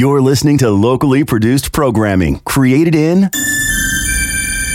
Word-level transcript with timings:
You're 0.00 0.22
listening 0.22 0.56
to 0.58 0.70
locally 0.70 1.24
produced 1.24 1.72
programming 1.72 2.38
created 2.38 2.94
in 2.94 3.24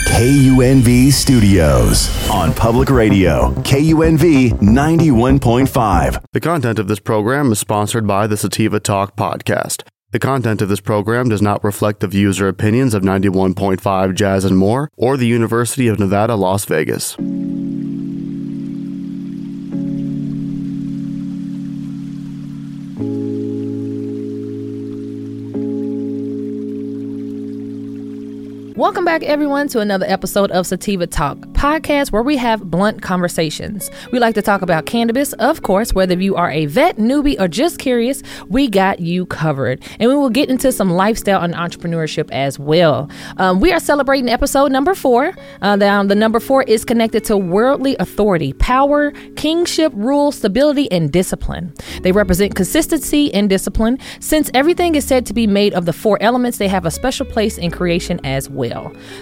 KUNV 0.09 1.12
Studios 1.12 2.29
on 2.29 2.54
public 2.54 2.92
radio, 2.92 3.51
KUNV 3.63 4.51
91.5. 4.51 6.25
The 6.31 6.39
content 6.39 6.77
of 6.77 6.88
this 6.88 6.99
program 6.99 7.51
is 7.51 7.57
sponsored 7.57 8.05
by 8.05 8.27
the 8.27 8.38
Sativa 8.38 8.79
Talk 8.79 9.15
podcast. 9.15 9.81
The 10.11 10.19
content 10.19 10.61
of 10.61 10.69
this 10.69 10.79
program 10.79 11.29
does 11.29 11.42
not 11.42 11.63
reflect 11.63 12.01
the 12.01 12.07
views 12.07 12.39
or 12.39 12.47
opinions 12.47 12.94
of 12.94 13.01
91.5 13.01 14.13
Jazz 14.13 14.46
and 14.46 14.60
More 14.60 14.92
or 14.96 15.17
the 15.17 15.26
University 15.26 15.87
of 15.87 15.97
Nevada, 15.97 16.35
Las 16.35 16.66
Vegas. 16.66 17.17
Welcome 28.76 29.06
back, 29.06 29.24
everyone, 29.24 29.70
to 29.70 29.80
another 29.80 30.06
episode 30.06 30.52
of 30.52 30.68
Sativa 30.68 31.08
Talk, 31.08 31.38
podcast 31.54 32.12
where 32.12 32.22
we 32.22 32.36
have 32.36 32.70
blunt 32.70 33.02
conversations. 33.02 33.90
We 34.12 34.20
like 34.20 34.36
to 34.36 34.42
talk 34.42 34.62
about 34.62 34.86
cannabis, 34.86 35.32
of 35.32 35.62
course, 35.62 35.94
whether 35.94 36.14
you 36.16 36.36
are 36.36 36.52
a 36.52 36.66
vet, 36.66 36.98
newbie, 36.98 37.40
or 37.40 37.48
just 37.48 37.80
curious, 37.80 38.22
we 38.50 38.68
got 38.68 39.00
you 39.00 39.28
covered. 39.28 39.82
And 39.98 40.10
we 40.10 40.16
will 40.18 40.30
get 40.30 40.50
into 40.50 40.74
some 40.74 40.90
lifestyle 40.90 41.42
and 41.42 41.54
entrepreneurship 41.54 42.30
as 42.32 42.60
well. 42.60 43.10
Um, 43.38 43.62
we 43.62 43.72
are 43.72 43.80
celebrating 43.80 44.28
episode 44.28 44.74
number 44.74 44.94
four. 44.94 45.32
Uh, 45.62 45.78
the, 45.78 45.90
um, 45.90 46.10
the 46.10 46.16
number 46.16 46.42
four 46.42 46.64
is 46.64 46.84
connected 46.84 47.23
to 47.26 47.38
worldly 47.38 47.96
authority, 48.02 48.52
power, 48.52 49.12
kingship, 49.38 49.94
rule, 49.96 50.34
stability, 50.34 50.92
and 50.92 51.14
discipline. 51.14 51.73
They 52.02 52.12
represent 52.12 52.56
consistency 52.56 53.34
and 53.34 53.50
discipline. 53.50 54.00
Since 54.20 54.52
everything 54.54 54.96
is 54.96 55.06
said 55.06 55.26
to 55.28 55.34
be 55.34 55.48
made 55.48 55.73
of 55.73 55.86
the 55.86 55.94
four 55.94 56.18
elements, 56.22 56.58
they 56.58 56.68
have 56.68 56.86
a 56.86 56.92
special 56.92 57.26
place 57.26 57.58
in 57.58 57.72
creation 57.72 58.20
as 58.26 58.50
well. 58.50 58.65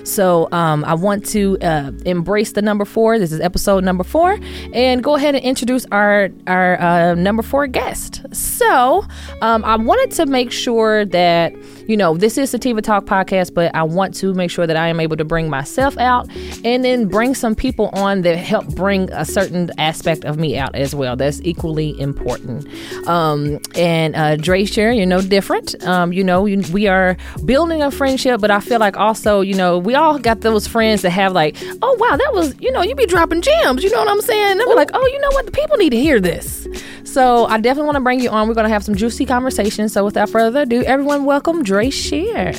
So 0.03 0.47
um, 0.51 0.83
I 0.85 0.93
want 0.93 1.25
to 1.27 1.57
uh, 1.61 1.91
embrace 2.05 2.53
the 2.53 2.61
number 2.61 2.85
four. 2.85 3.19
This 3.19 3.31
is 3.31 3.39
episode 3.39 3.83
number 3.83 4.03
four, 4.03 4.37
and 4.73 5.03
go 5.03 5.15
ahead 5.15 5.35
and 5.35 5.43
introduce 5.43 5.85
our 5.91 6.29
our 6.47 6.79
uh, 6.79 7.15
number 7.15 7.43
four 7.43 7.67
guest. 7.67 8.25
So 8.31 9.05
um, 9.41 9.63
I 9.65 9.75
wanted 9.75 10.11
to 10.17 10.25
make 10.25 10.51
sure 10.51 11.05
that 11.05 11.53
you 11.87 11.97
know 11.97 12.15
this 12.17 12.37
is 12.37 12.49
Sativa 12.49 12.81
Talk 12.81 13.05
podcast, 13.05 13.53
but 13.53 13.73
I 13.75 13.83
want 13.83 14.15
to 14.15 14.33
make 14.33 14.51
sure 14.51 14.65
that 14.65 14.77
I 14.77 14.87
am 14.87 14.99
able 14.99 15.17
to 15.17 15.25
bring 15.25 15.49
myself 15.49 15.97
out 15.97 16.29
and 16.63 16.83
then 16.83 17.07
bring 17.07 17.35
some 17.35 17.55
people 17.55 17.89
on 17.93 18.21
that 18.21 18.37
help 18.37 18.67
bring 18.75 19.11
a 19.11 19.25
certain 19.25 19.71
aspect 19.77 20.25
of 20.25 20.37
me 20.37 20.57
out 20.57 20.75
as 20.75 20.95
well. 20.95 21.15
That's 21.15 21.41
equally 21.41 21.99
important. 21.99 22.67
Um, 23.07 23.59
and 23.75 24.15
uh, 24.15 24.35
Dre 24.37 24.65
Share, 24.65 24.91
you're 24.91 25.05
no 25.05 25.21
different. 25.21 25.81
Um, 25.85 26.13
you 26.13 26.23
know, 26.23 26.43
we 26.43 26.87
are 26.87 27.17
building 27.45 27.81
a 27.81 27.91
friendship, 27.91 28.41
but 28.41 28.51
I 28.51 28.59
feel 28.59 28.79
like 28.79 28.97
also, 28.97 29.41
you 29.41 29.55
know, 29.55 29.77
we 29.77 29.95
all 29.95 30.17
got 30.19 30.41
those 30.41 30.67
friends 30.67 31.01
that 31.01 31.11
have 31.11 31.33
like, 31.33 31.57
oh 31.81 31.97
wow, 31.99 32.15
that 32.15 32.31
was, 32.33 32.55
you 32.59 32.71
know, 32.71 32.81
you 32.81 32.95
be 32.95 33.05
dropping 33.05 33.41
gems. 33.41 33.83
You 33.83 33.91
know 33.91 33.99
what 33.99 34.09
I'm 34.09 34.21
saying? 34.21 34.57
They'll 34.57 34.75
like, 34.75 34.91
oh, 34.93 35.05
you 35.05 35.19
know 35.19 35.29
what, 35.31 35.45
the 35.45 35.51
people 35.51 35.77
need 35.77 35.91
to 35.91 35.99
hear 35.99 36.19
this. 36.19 36.67
So 37.03 37.45
I 37.45 37.59
definitely 37.59 37.85
want 37.85 37.97
to 37.97 38.01
bring 38.01 38.21
you 38.21 38.29
on. 38.29 38.47
We're 38.47 38.55
going 38.55 38.65
to 38.65 38.73
have 38.73 38.83
some 38.83 38.95
juicy 38.95 39.27
conversations. 39.27 39.93
So 39.93 40.03
without 40.03 40.29
further 40.31 40.61
ado, 40.61 40.83
everyone, 40.83 41.25
welcome 41.25 41.61
Dre 41.61 41.72
Share. 41.89 42.53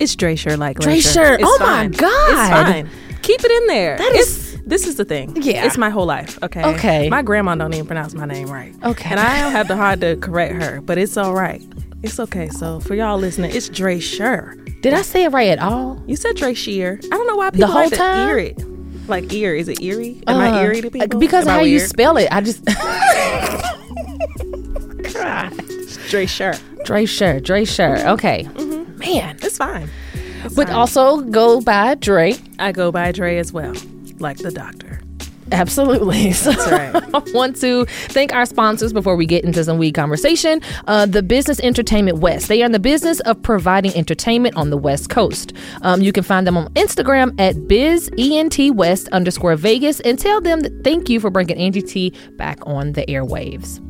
It's 0.00 0.14
Dre 0.16 0.34
Share 0.36 0.56
like 0.56 0.78
Dre. 0.78 0.96
It's 0.98 1.16
Oh 1.16 1.56
fine. 1.58 1.90
my 1.90 1.96
God. 1.96 2.30
It's 2.30 2.50
fine. 2.50 2.90
Keep 3.22 3.44
it 3.44 3.50
in 3.50 3.66
there. 3.68 3.96
That 3.98 4.12
It's- 4.14 4.56
this 4.66 4.86
is 4.86 4.96
the 4.96 5.04
thing. 5.04 5.36
Yeah. 5.40 5.64
It's 5.66 5.76
my 5.78 5.90
whole 5.90 6.06
life. 6.06 6.38
Okay. 6.42 6.62
Okay. 6.64 7.08
My 7.10 7.22
grandma 7.22 7.54
don't 7.54 7.72
even 7.74 7.86
pronounce 7.86 8.14
my 8.14 8.24
name 8.26 8.48
right. 8.50 8.74
Okay. 8.82 9.10
And 9.10 9.20
I 9.20 9.42
don't 9.42 9.52
have 9.52 9.68
the 9.68 9.76
heart 9.76 10.00
to 10.00 10.16
correct 10.16 10.54
her, 10.54 10.80
but 10.80 10.96
it's 10.98 11.16
all 11.16 11.34
right. 11.34 11.62
It's 12.02 12.18
okay. 12.20 12.48
So 12.48 12.80
for 12.80 12.94
y'all 12.94 13.18
listening, 13.18 13.52
it's 13.54 13.68
Dre 13.68 14.00
Share. 14.00 14.56
Did 14.82 14.92
I 14.94 15.02
say 15.02 15.24
it 15.24 15.30
right 15.32 15.48
at 15.50 15.58
all? 15.60 16.02
You 16.06 16.16
said 16.16 16.36
Dre 16.36 16.52
Shear. 16.54 16.98
I 17.02 17.06
don't 17.08 17.26
know 17.26 17.36
why 17.36 17.50
people 17.50 17.66
the 17.68 17.72
whole 17.72 17.84
like 17.84 17.94
time? 17.94 18.28
ear 18.28 18.38
it. 18.38 18.62
Like 19.08 19.32
ear. 19.32 19.54
Is 19.54 19.68
it 19.68 19.80
eerie? 19.82 20.22
Am 20.26 20.36
I 20.38 20.50
Uh, 20.50 20.62
eerie 20.64 20.80
to 20.82 20.90
people? 20.90 21.18
Because 21.20 21.44
Am 21.46 21.50
of 21.50 21.54
I 21.54 21.58
how 21.58 21.64
you 21.64 21.78
spell 21.78 22.16
it. 22.18 22.28
I 22.30 22.40
just 22.42 22.62
Dre 26.14 26.26
Share. 26.26 26.54
Dre 26.84 27.06
Share, 27.06 27.40
Dre 27.40 27.64
Share. 27.64 28.08
Okay. 28.10 28.44
Mm-hmm. 28.44 28.98
Man. 28.98 29.36
It's 29.42 29.56
fine. 29.58 29.90
It's 30.44 30.54
But 30.54 30.68
fine. 30.68 30.76
also 30.76 31.22
go 31.22 31.60
by 31.60 31.96
Dre. 31.96 32.36
I 32.60 32.70
go 32.70 32.92
by 32.92 33.10
Dre 33.10 33.36
as 33.38 33.52
well, 33.52 33.74
like 34.20 34.36
the 34.36 34.52
doctor. 34.52 35.00
Absolutely. 35.50 36.32
So 36.32 36.52
right. 36.70 36.94
I 37.14 37.18
want 37.32 37.56
to 37.62 37.84
thank 37.86 38.32
our 38.32 38.46
sponsors 38.46 38.92
before 38.92 39.16
we 39.16 39.26
get 39.26 39.42
into 39.44 39.64
some 39.64 39.76
weed 39.78 39.92
conversation. 39.96 40.60
Uh, 40.86 41.04
the 41.06 41.20
Business 41.22 41.58
Entertainment 41.58 42.18
West. 42.18 42.46
They 42.46 42.62
are 42.62 42.66
in 42.66 42.72
the 42.72 42.78
business 42.78 43.18
of 43.20 43.42
providing 43.42 43.92
entertainment 43.96 44.54
on 44.54 44.70
the 44.70 44.78
West 44.78 45.10
Coast. 45.10 45.52
Um, 45.82 46.00
you 46.00 46.12
can 46.12 46.22
find 46.22 46.46
them 46.46 46.56
on 46.56 46.72
Instagram 46.74 47.38
at 47.40 47.56
bizentwest 47.56 49.08
underscore 49.10 49.56
Vegas 49.56 49.98
and 50.00 50.16
tell 50.16 50.40
them 50.40 50.60
that 50.60 50.84
thank 50.84 51.08
you 51.08 51.18
for 51.18 51.28
bringing 51.30 51.56
Angie 51.58 51.82
T 51.82 52.14
back 52.36 52.58
on 52.66 52.92
the 52.92 53.04
airwaves. 53.06 53.80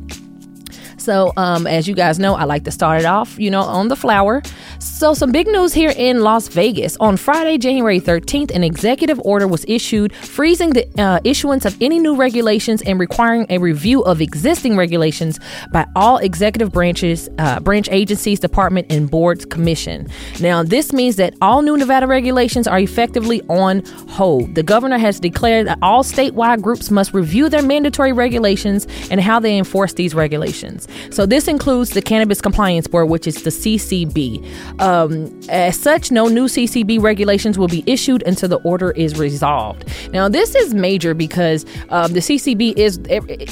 So, 1.05 1.31
um, 1.37 1.67
as 1.67 1.87
you 1.87 1.93
guys 1.93 2.17
know, 2.17 2.33
I 2.33 2.45
like 2.45 2.63
to 2.63 2.71
start 2.71 2.99
it 2.99 3.05
off, 3.05 3.37
you 3.37 3.51
know, 3.51 3.61
on 3.61 3.89
the 3.89 3.95
flower. 3.95 4.41
So, 4.79 5.13
some 5.13 5.31
big 5.31 5.45
news 5.45 5.71
here 5.71 5.93
in 5.95 6.21
Las 6.21 6.47
Vegas. 6.47 6.97
On 6.97 7.15
Friday, 7.15 7.59
January 7.59 7.99
13th, 7.99 8.49
an 8.49 8.63
executive 8.63 9.19
order 9.19 9.47
was 9.47 9.63
issued 9.67 10.15
freezing 10.15 10.71
the 10.71 10.87
uh, 10.99 11.19
issuance 11.23 11.63
of 11.63 11.79
any 11.79 11.99
new 11.99 12.15
regulations 12.15 12.81
and 12.81 12.99
requiring 12.99 13.45
a 13.51 13.59
review 13.59 14.03
of 14.03 14.19
existing 14.19 14.77
regulations 14.77 15.39
by 15.71 15.85
all 15.95 16.17
executive 16.17 16.71
branches, 16.71 17.29
uh, 17.37 17.59
branch 17.59 17.87
agencies, 17.91 18.39
department, 18.39 18.87
and 18.89 19.11
boards 19.11 19.45
commission. 19.45 20.07
Now, 20.39 20.63
this 20.63 20.91
means 20.91 21.17
that 21.17 21.35
all 21.39 21.61
new 21.61 21.77
Nevada 21.77 22.07
regulations 22.07 22.67
are 22.67 22.79
effectively 22.79 23.43
on 23.43 23.85
hold. 24.09 24.55
The 24.55 24.63
governor 24.63 24.97
has 24.97 25.19
declared 25.19 25.67
that 25.67 25.77
all 25.83 26.03
statewide 26.03 26.63
groups 26.63 26.89
must 26.89 27.13
review 27.13 27.47
their 27.47 27.61
mandatory 27.61 28.11
regulations 28.11 28.87
and 29.11 29.21
how 29.21 29.39
they 29.39 29.55
enforce 29.55 29.93
these 29.93 30.15
regulations. 30.15 30.87
So 31.11 31.25
this 31.25 31.47
includes 31.47 31.91
the 31.91 32.01
Cannabis 32.01 32.41
Compliance 32.41 32.87
Board, 32.87 33.09
which 33.09 33.27
is 33.27 33.43
the 33.43 33.49
CCB. 33.49 34.81
Um, 34.81 35.39
as 35.49 35.77
such, 35.79 36.11
no 36.11 36.27
new 36.27 36.45
CCB 36.45 37.01
regulations 37.01 37.57
will 37.57 37.67
be 37.67 37.83
issued 37.85 38.23
until 38.23 38.49
the 38.49 38.57
order 38.57 38.91
is 38.91 39.17
resolved. 39.17 39.85
Now, 40.11 40.29
this 40.29 40.55
is 40.55 40.73
major 40.73 41.13
because 41.13 41.65
um, 41.89 42.13
the 42.13 42.19
CCB 42.19 42.77
is 42.77 42.99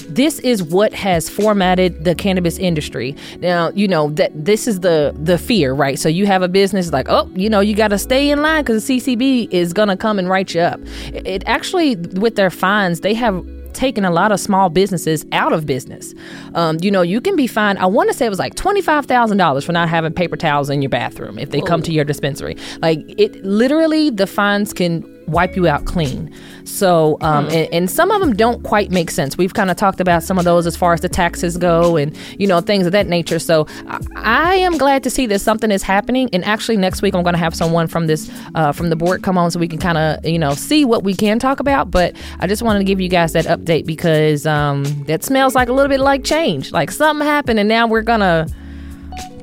this 0.07 0.39
is 0.39 0.63
what 0.63 0.93
has 0.93 1.29
formatted 1.29 2.03
the 2.03 2.15
cannabis 2.15 2.57
industry. 2.57 3.15
Now, 3.39 3.69
you 3.69 3.87
know 3.87 4.09
that 4.11 4.31
this 4.33 4.67
is 4.67 4.79
the 4.81 5.15
the 5.17 5.37
fear, 5.37 5.73
right? 5.73 5.99
So 5.99 6.09
you 6.09 6.25
have 6.25 6.41
a 6.41 6.47
business 6.47 6.91
like, 6.91 7.07
oh, 7.09 7.29
you 7.35 7.49
know, 7.49 7.59
you 7.59 7.75
got 7.75 7.89
to 7.89 7.97
stay 7.97 8.29
in 8.29 8.41
line 8.41 8.63
because 8.63 8.85
the 8.85 8.99
CCB 8.99 9.51
is 9.51 9.73
gonna 9.73 9.97
come 9.97 10.19
and 10.19 10.29
write 10.29 10.53
you 10.53 10.61
up. 10.61 10.79
It, 11.13 11.27
it 11.27 11.43
actually, 11.45 11.95
with 11.95 12.35
their 12.35 12.49
fines, 12.49 13.01
they 13.01 13.13
have 13.13 13.45
taken 13.73 14.05
a 14.05 14.11
lot 14.11 14.31
of 14.31 14.39
small 14.39 14.69
businesses 14.69 15.25
out 15.31 15.53
of 15.53 15.65
business. 15.65 16.13
Um, 16.55 16.77
you 16.81 16.91
know, 16.91 17.01
you 17.01 17.21
can 17.21 17.35
be 17.35 17.47
fined. 17.47 17.79
I 17.79 17.85
want 17.85 18.09
to 18.09 18.13
say 18.13 18.25
it 18.25 18.29
was 18.29 18.39
like 18.39 18.55
twenty 18.55 18.81
five 18.81 19.05
thousand 19.05 19.37
dollars 19.37 19.65
for 19.65 19.71
not 19.71 19.89
having 19.89 20.13
paper 20.13 20.37
towels 20.37 20.69
in 20.69 20.81
your 20.81 20.89
bathroom 20.89 21.37
if 21.37 21.49
they 21.51 21.61
come 21.61 21.81
to 21.83 21.91
your 21.91 22.05
dispensary. 22.05 22.57
Like 22.81 22.99
it, 23.19 23.43
literally, 23.43 24.09
the 24.09 24.27
fines 24.27 24.73
can 24.73 25.12
wipe 25.27 25.55
you 25.55 25.67
out 25.67 25.85
clean. 25.85 26.33
So, 26.65 27.17
um, 27.21 27.45
and, 27.47 27.73
and 27.73 27.91
some 27.91 28.11
of 28.11 28.21
them 28.21 28.35
don't 28.35 28.63
quite 28.63 28.89
make 28.89 29.11
sense. 29.11 29.37
We've 29.37 29.53
kind 29.53 29.69
of 29.69 29.77
talked 29.77 29.99
about 29.99 30.23
some 30.23 30.37
of 30.37 30.45
those 30.45 30.65
as 30.65 30.75
far 30.75 30.93
as 30.93 31.01
the 31.01 31.09
taxes 31.09 31.57
go, 31.57 31.97
and 31.97 32.17
you 32.39 32.47
know 32.47 32.61
things 32.61 32.85
of 32.85 32.91
that 32.93 33.07
nature. 33.07 33.39
So, 33.39 33.67
I, 33.87 33.99
I 34.15 34.55
am 34.55 34.77
glad 34.77 35.03
to 35.03 35.09
see 35.09 35.25
that 35.27 35.39
something 35.39 35.71
is 35.71 35.83
happening. 35.83 36.29
And 36.33 36.43
actually, 36.45 36.77
next 36.77 37.01
week 37.01 37.15
I'm 37.15 37.23
going 37.23 37.33
to 37.33 37.39
have 37.39 37.55
someone 37.55 37.87
from 37.87 38.07
this 38.07 38.29
uh, 38.55 38.71
from 38.71 38.89
the 38.89 38.95
board 38.95 39.23
come 39.23 39.37
on 39.37 39.51
so 39.51 39.59
we 39.59 39.67
can 39.67 39.79
kind 39.79 39.97
of 39.97 40.25
you 40.25 40.39
know 40.39 40.53
see 40.53 40.85
what 40.85 41.03
we 41.03 41.13
can 41.13 41.39
talk 41.39 41.59
about. 41.59 41.91
But 41.91 42.15
I 42.39 42.47
just 42.47 42.61
wanted 42.61 42.79
to 42.79 42.85
give 42.85 43.01
you 43.01 43.09
guys 43.09 43.33
that 43.33 43.45
update 43.45 43.85
because 43.85 44.45
um, 44.45 44.83
that 45.05 45.23
smells 45.23 45.55
like 45.55 45.69
a 45.69 45.73
little 45.73 45.89
bit 45.89 45.99
like 45.99 46.23
change. 46.23 46.71
Like 46.71 46.91
something 46.91 47.25
happened, 47.25 47.59
and 47.59 47.69
now 47.69 47.87
we're 47.87 48.01
gonna 48.01 48.47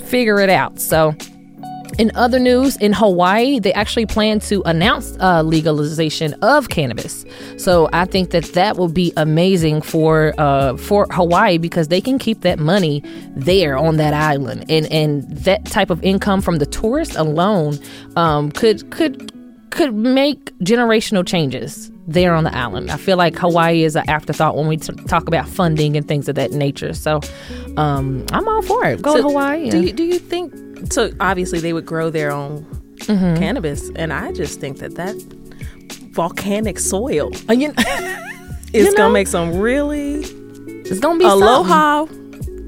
figure 0.05 0.41
it 0.41 0.51
out. 0.51 0.81
So. 0.81 1.15
In 1.98 2.10
other 2.14 2.38
news, 2.38 2.76
in 2.76 2.92
Hawaii, 2.92 3.58
they 3.58 3.72
actually 3.72 4.06
plan 4.06 4.40
to 4.40 4.62
announce 4.64 5.16
uh, 5.20 5.42
legalization 5.42 6.34
of 6.42 6.69
cannabis. 6.69 7.25
So 7.56 7.88
I 7.92 8.04
think 8.06 8.31
that 8.31 8.44
that 8.54 8.76
will 8.76 8.88
be 8.88 9.12
amazing 9.16 9.82
for 9.82 10.34
uh, 10.38 10.76
for 10.76 11.06
Hawaii 11.10 11.58
because 11.58 11.88
they 11.88 12.00
can 12.00 12.19
keep 12.19 12.40
that 12.40 12.58
money 12.58 13.02
there 13.37 13.76
on 13.76 13.96
that 13.96 14.14
island, 14.14 14.64
and 14.70 14.87
and 14.92 15.28
that 15.31 15.64
type 15.66 15.90
of 15.90 16.02
income 16.02 16.40
from 16.40 16.58
the 16.58 16.66
tourists 16.66 17.16
alone 17.16 17.78
um, 18.16 18.50
could 18.52 18.90
could 18.90 19.32
could 19.70 19.94
make 19.94 20.56
generational 20.58 21.26
changes 21.26 21.90
there 22.06 22.34
on 22.34 22.44
the 22.44 22.54
island. 22.54 22.90
I 22.90 22.96
feel 22.96 23.16
like 23.16 23.37
Hawaii 23.37 23.84
is 23.84 23.94
an 23.94 24.08
afterthought 24.08 24.56
when 24.56 24.66
we 24.66 24.76
t- 24.76 24.92
talk 25.06 25.28
about 25.28 25.48
funding 25.48 25.96
and 25.96 26.06
things 26.06 26.28
of 26.28 26.34
that 26.34 26.50
nature. 26.50 26.92
So 26.92 27.20
um, 27.76 28.26
I'm 28.32 28.48
all 28.48 28.62
for 28.62 28.84
it. 28.87 29.00
Go 29.00 29.16
to 29.16 29.22
Hawaii. 29.22 29.70
Do 29.70 29.81
you 29.81 29.92
do 29.92 30.02
you 30.02 30.19
think 30.19 30.52
so? 30.91 31.11
Obviously, 31.21 31.59
they 31.61 31.73
would 31.73 31.87
grow 31.87 32.11
their 32.11 32.31
own 32.32 32.65
Mm-hmm. 33.00 33.37
cannabis, 33.38 33.91
and 33.97 34.12
I 34.12 34.31
just 34.32 34.61
think 34.61 34.77
that 34.79 34.94
that 34.97 35.17
volcanic 36.12 36.79
soil 36.79 37.31
Uh, 37.49 37.53
you- 37.55 37.73
is 38.75 38.88
know? 38.88 38.97
gonna 38.97 39.12
make 39.12 39.27
some 39.27 39.59
really 39.59 40.17
it's 40.85 41.00
gonna 41.00 41.19
be 41.19 41.25
something. 41.25 41.43
aloha 41.49 42.05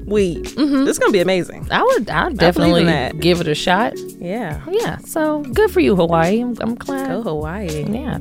weed. 0.05 0.43
Mm-hmm. 0.45 0.85
This 0.85 0.97
gonna 0.97 1.11
be 1.11 1.19
amazing. 1.21 1.67
I 1.71 1.81
would, 1.83 2.09
I 2.09 2.23
would 2.25 2.33
in 2.33 2.37
definitely 2.37 3.19
give 3.19 3.39
it 3.41 3.47
a 3.47 3.55
shot. 3.55 3.93
Yeah. 4.19 4.59
Yeah, 4.69 4.97
so 5.05 5.43
good 5.43 5.69
for 5.71 5.79
you, 5.81 5.95
Hawaii. 5.95 6.41
I'm, 6.41 6.55
I'm 6.61 6.75
glad. 6.75 7.07
Go 7.07 7.21
Hawaii. 7.21 7.85
Yeah, 7.89 8.17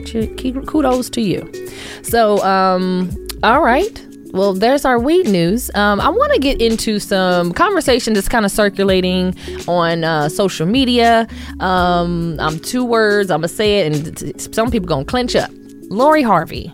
kudos 0.67 1.09
to 1.11 1.21
you. 1.23 1.51
So, 2.03 2.39
um, 2.45 3.11
all 3.43 3.63
right. 3.63 4.07
Well, 4.33 4.55
there's 4.55 4.85
our 4.85 4.99
weed 4.99 5.29
news. 5.29 5.71
Um, 5.75 6.01
I 6.01 6.09
want 6.09 6.33
to 6.33 6.39
get 6.41 6.61
into 6.61 6.99
some 6.99 7.53
conversation 7.53 8.15
that's 8.15 8.29
kind 8.29 8.45
of 8.47 8.51
circulating 8.51 9.37
on 9.69 10.05
uh, 10.05 10.29
social 10.31 10.67
media. 10.67 11.29
Um, 11.61 12.37
I'm 12.41 12.59
two 12.59 12.85
words. 12.85 13.31
I'm 13.31 13.41
gonna 13.41 13.49
say 13.49 13.81
it, 13.81 13.93
and 13.93 14.17
t- 14.17 14.33
some 14.53 14.71
people 14.71 14.89
gonna 14.89 15.05
clench 15.05 15.37
up. 15.37 15.51
Lori 15.91 16.23
Harvey. 16.23 16.73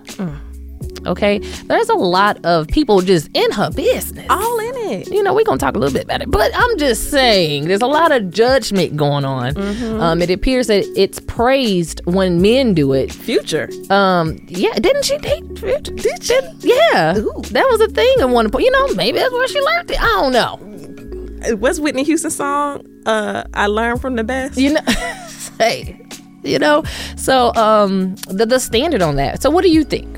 Okay, 1.06 1.38
there's 1.38 1.88
a 1.88 1.94
lot 1.94 2.38
of 2.44 2.66
people 2.68 3.00
just 3.00 3.28
in 3.34 3.50
her 3.52 3.70
business. 3.70 4.26
All 4.28 4.58
in 4.60 4.92
it. 4.92 5.08
You 5.10 5.22
know, 5.22 5.32
we're 5.34 5.44
gonna 5.44 5.58
talk 5.58 5.76
a 5.76 5.78
little 5.78 5.92
bit 5.92 6.04
about 6.04 6.22
it, 6.22 6.30
but 6.30 6.50
I'm 6.54 6.78
just 6.78 7.10
saying, 7.10 7.68
there's 7.68 7.82
a 7.82 7.86
lot 7.86 8.12
of 8.12 8.30
judgment 8.30 8.96
going 8.96 9.24
on. 9.24 9.56
Um, 10.00 10.20
it 10.22 10.30
appears 10.30 10.66
that 10.68 10.84
it's 10.96 11.18
praised 11.20 12.00
when 12.04 12.42
men 12.42 12.74
do 12.74 12.92
it, 12.92 13.12
Future. 13.12 13.68
um, 13.90 14.38
yeah, 14.48 14.72
didn't 14.74 15.04
she 15.04 15.18
date? 15.18 15.54
Did 15.54 16.22
she? 16.22 16.38
Yeah, 16.60 17.12
that 17.14 17.66
was 17.70 17.80
a 17.80 17.88
thing 17.88 18.14
at 18.20 18.28
one 18.28 18.50
point. 18.50 18.64
You 18.64 18.70
know, 18.72 18.94
maybe 18.94 19.18
that's 19.18 19.32
where 19.32 19.48
she 19.48 19.60
learned 19.60 19.90
it. 19.90 20.00
I 20.02 20.06
don't 20.06 20.32
know. 20.32 21.56
What's 21.56 21.78
Whitney 21.78 22.02
Houston's 22.04 22.34
song? 22.36 22.84
Uh, 23.06 23.44
I 23.54 23.66
learned 23.68 24.00
from 24.00 24.16
the 24.16 24.24
best. 24.24 24.58
You 24.58 24.72
know, 24.74 24.80
hey, 25.58 25.98
you 26.42 26.58
know. 26.58 26.82
So, 27.16 27.54
um, 27.54 28.16
the 28.28 28.44
the 28.46 28.58
standard 28.58 29.02
on 29.02 29.16
that. 29.16 29.40
So, 29.42 29.48
what 29.50 29.62
do 29.62 29.70
you 29.70 29.84
think? 29.84 30.17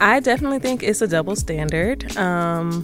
I 0.00 0.20
definitely 0.20 0.58
think 0.58 0.82
it's 0.82 1.00
a 1.02 1.06
double 1.08 1.36
standard. 1.36 2.16
Um, 2.16 2.82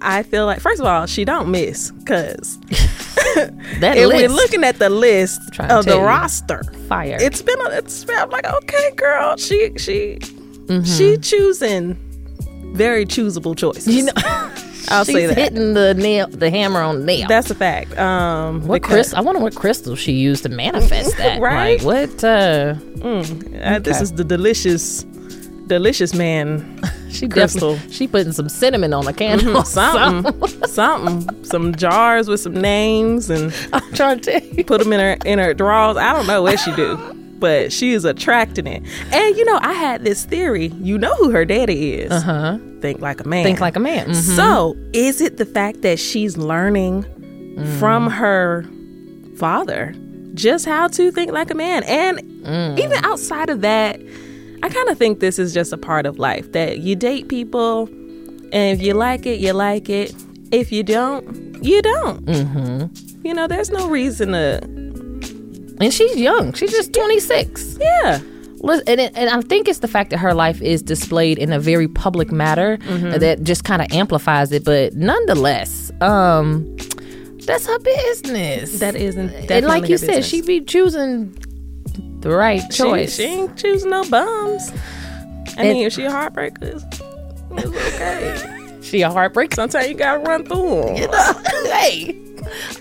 I 0.00 0.22
feel 0.22 0.46
like 0.46 0.60
first 0.60 0.80
of 0.80 0.86
all, 0.86 1.06
she 1.06 1.24
don't 1.24 1.50
miss 1.50 1.90
because 1.90 2.58
That 3.80 3.96
if 3.96 4.06
list, 4.08 4.22
we're 4.22 4.28
looking 4.28 4.64
at 4.64 4.78
the 4.78 4.88
list 4.90 5.40
of 5.60 5.84
the 5.84 5.98
roster, 6.00 6.62
fire. 6.88 7.16
it's 7.20 7.42
been 7.42 7.60
a, 7.60 7.70
it's 7.70 8.04
been 8.04 8.18
I'm 8.18 8.30
like 8.30 8.46
okay, 8.46 8.90
girl, 8.96 9.36
she 9.36 9.72
she 9.78 10.18
Mm-hmm. 10.70 10.84
she 10.84 11.16
choosing 11.16 11.96
very 12.76 13.04
choosable 13.04 13.56
choices. 13.56 13.88
you 13.92 14.04
know, 14.04 14.12
I'll 14.88 15.04
she's 15.04 15.14
say 15.16 15.26
that. 15.26 15.36
hitting 15.36 15.74
the 15.74 15.94
nail, 15.94 16.28
the 16.28 16.48
hammer 16.48 16.80
on 16.80 17.00
the 17.00 17.04
nail. 17.06 17.26
That's 17.28 17.50
a 17.50 17.56
fact. 17.56 17.98
Um, 17.98 18.64
what 18.68 18.80
crystal? 18.84 19.18
I 19.18 19.20
wonder 19.20 19.40
what 19.40 19.56
crystal 19.56 19.96
she 19.96 20.12
used 20.12 20.44
to 20.44 20.48
manifest 20.48 21.16
that. 21.16 21.40
Right? 21.40 21.82
Like 21.82 22.08
what? 22.08 22.22
Uh, 22.22 22.74
uh, 23.02 23.78
this 23.80 24.00
is 24.00 24.12
the 24.12 24.22
delicious, 24.22 25.02
delicious 25.70 26.12
man. 26.12 26.82
she 27.10 27.28
Crystal. 27.28 27.78
she 27.90 28.06
putting 28.08 28.32
some 28.32 28.48
cinnamon 28.48 28.92
on 28.92 29.06
a 29.06 29.12
candle. 29.12 29.62
Something, 29.64 30.46
something, 30.66 31.44
some 31.44 31.74
jars 31.76 32.28
with 32.28 32.40
some 32.40 32.54
names 32.54 33.30
and 33.30 33.54
I'm 33.72 33.92
trying 33.94 34.20
to 34.20 34.32
tell 34.32 34.42
you. 34.50 34.64
put 34.64 34.82
them 34.82 34.92
in 34.92 35.00
her 35.00 35.16
in 35.24 35.38
her 35.38 35.54
drawers. 35.54 35.96
I 35.96 36.12
don't 36.12 36.26
know 36.26 36.42
what 36.42 36.58
she 36.58 36.74
do, 36.74 36.96
but 37.38 37.72
she 37.72 37.92
is 37.92 38.04
attracting 38.04 38.66
it. 38.66 38.82
And 39.12 39.36
you 39.36 39.44
know, 39.44 39.58
I 39.62 39.72
had 39.72 40.02
this 40.04 40.24
theory. 40.24 40.66
You 40.80 40.98
know 40.98 41.14
who 41.14 41.30
her 41.30 41.44
daddy 41.44 41.94
is? 41.94 42.10
Uh 42.10 42.20
huh. 42.20 42.58
Think 42.80 43.00
like 43.00 43.20
a 43.20 43.28
man. 43.28 43.44
Think 43.44 43.60
like 43.60 43.76
a 43.76 43.80
man. 43.80 44.08
Mhm. 44.10 44.36
So, 44.36 44.76
is 44.92 45.20
it 45.20 45.36
the 45.36 45.46
fact 45.46 45.82
that 45.82 45.98
she's 45.98 46.36
learning 46.36 47.04
from 47.78 48.08
her 48.08 48.64
father 49.36 49.94
just 50.34 50.64
how 50.64 50.88
to 50.88 51.10
think 51.12 51.30
like 51.32 51.50
a 51.50 51.54
man? 51.54 51.84
And 51.84 52.20
even 52.78 53.04
outside 53.04 53.50
of 53.50 53.60
that, 53.60 54.00
I 54.62 54.68
kind 54.68 54.88
of 54.88 54.98
think 54.98 55.20
this 55.20 55.38
is 55.38 55.54
just 55.54 55.72
a 55.72 55.78
part 55.78 56.06
of 56.06 56.18
life 56.18 56.52
that 56.52 56.78
you 56.78 56.94
date 56.96 57.28
people, 57.28 57.86
and 58.52 58.78
if 58.78 58.82
you 58.82 58.94
like 58.94 59.24
it, 59.26 59.40
you 59.40 59.52
like 59.52 59.88
it. 59.88 60.14
If 60.52 60.72
you 60.72 60.82
don't, 60.82 61.62
you 61.64 61.80
don't. 61.82 62.24
Mm-hmm. 62.26 63.26
You 63.26 63.34
know, 63.34 63.46
there's 63.46 63.70
no 63.70 63.88
reason 63.88 64.32
to, 64.32 64.58
And 65.80 65.92
she's 65.94 66.16
young. 66.16 66.52
She's 66.54 66.72
just 66.72 66.92
26. 66.92 67.78
yeah. 67.80 68.20
And, 68.62 69.00
it, 69.00 69.12
and 69.16 69.30
I 69.30 69.40
think 69.42 69.68
it's 69.68 69.78
the 69.78 69.88
fact 69.88 70.10
that 70.10 70.18
her 70.18 70.34
life 70.34 70.60
is 70.60 70.82
displayed 70.82 71.38
in 71.38 71.50
a 71.52 71.58
very 71.58 71.88
public 71.88 72.30
matter 72.30 72.76
Mm-hmm. 72.78 73.18
that 73.20 73.42
just 73.44 73.64
kind 73.64 73.80
of 73.80 73.90
amplifies 73.92 74.52
it. 74.52 74.64
But 74.64 74.94
nonetheless, 74.94 75.90
um, 76.02 76.76
that's 77.46 77.66
her 77.66 77.78
business. 77.78 78.80
That 78.80 78.96
isn't. 78.96 79.50
and 79.50 79.66
like 79.66 79.88
you 79.88 79.96
said, 79.96 80.24
she'd 80.24 80.44
be 80.46 80.60
choosing 80.60 81.34
the 82.20 82.30
right 82.30 82.62
choice. 82.70 83.16
she 83.16 83.24
ain't 83.24 83.56
choosing 83.58 83.90
no 83.90 84.08
bums. 84.08 84.70
I 85.56 85.62
mean, 85.64 85.86
if 85.86 85.92
she 85.92 86.04
a 86.04 86.10
heartbreaker, 86.10 86.62
it's, 86.62 87.66
okay. 87.66 88.56
She 88.82 89.02
a 89.02 89.10
heartbreak. 89.10 89.54
Sometimes 89.54 89.88
you 89.88 89.94
gotta 89.94 90.18
run 90.20 90.44
through 90.46 90.82
them. 90.96 90.96
hey, 91.66 92.16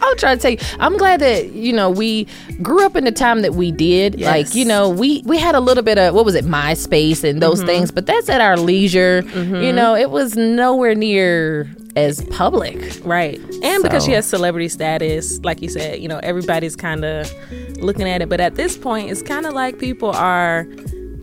I'm 0.02 0.18
trying 0.18 0.38
to 0.38 0.42
tell 0.42 0.52
you. 0.52 0.58
I'm 0.80 0.98
glad 0.98 1.20
that 1.20 1.52
you 1.52 1.72
know 1.74 1.90
we 1.90 2.26
grew 2.64 2.84
up 2.86 2.96
in 2.96 3.04
the 3.04 3.12
time 3.12 3.42
that 3.44 3.54
we 3.54 3.72
did. 3.72 4.16
Yes. 4.16 4.28
Like 4.48 4.56
you 4.56 4.66
know, 4.66 4.90
we 4.90 5.22
we 5.26 5.38
had 5.38 5.54
a 5.56 5.60
little 5.60 5.84
bit 5.84 5.98
of 6.00 6.16
what 6.16 6.26
was 6.26 6.34
it, 6.36 6.46
MySpace 6.46 7.24
and 7.24 7.34
Mm-hmm. 7.34 7.40
those 7.42 7.62
things, 7.64 7.92
but 7.92 8.06
that's 8.08 8.28
at 8.30 8.42
our 8.42 8.58
leisure. 8.58 9.22
You 9.36 9.72
know, 9.74 9.94
it 9.94 10.10
was 10.10 10.36
nowhere 10.36 10.96
near 10.96 11.66
as 11.96 12.24
public. 12.26 12.78
Right. 13.04 13.40
And 13.64 13.84
because 13.84 14.06
she 14.06 14.12
has 14.12 14.26
celebrity 14.26 14.70
status, 14.70 15.40
like 15.44 15.62
you 15.62 15.70
said, 15.70 16.00
you 16.00 16.08
know, 16.08 16.20
everybody's 16.20 16.76
kind 16.76 17.04
of 17.04 17.32
looking 17.78 18.08
at 18.08 18.22
it. 18.22 18.30
But 18.30 18.40
at 18.40 18.56
this 18.56 18.78
point, 18.78 19.10
it's 19.10 19.22
kind 19.22 19.46
of 19.46 19.54
like 19.54 19.80
people 19.80 20.12
are 20.12 20.68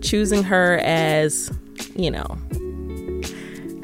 choosing 0.00 0.42
her 0.42 0.78
as, 0.82 1.50
you 1.94 2.10
know, 2.10 2.38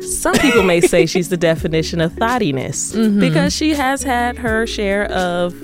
some 0.02 0.34
people 0.34 0.62
may 0.62 0.80
say 0.80 1.06
she's 1.06 1.28
the 1.28 1.36
definition 1.52 2.00
of 2.00 2.12
thottiness 2.12 2.94
mm-hmm. 2.94 3.20
because 3.20 3.54
she 3.54 3.74
has 3.74 4.02
had 4.02 4.36
her 4.36 4.66
share 4.66 5.04
of 5.10 5.54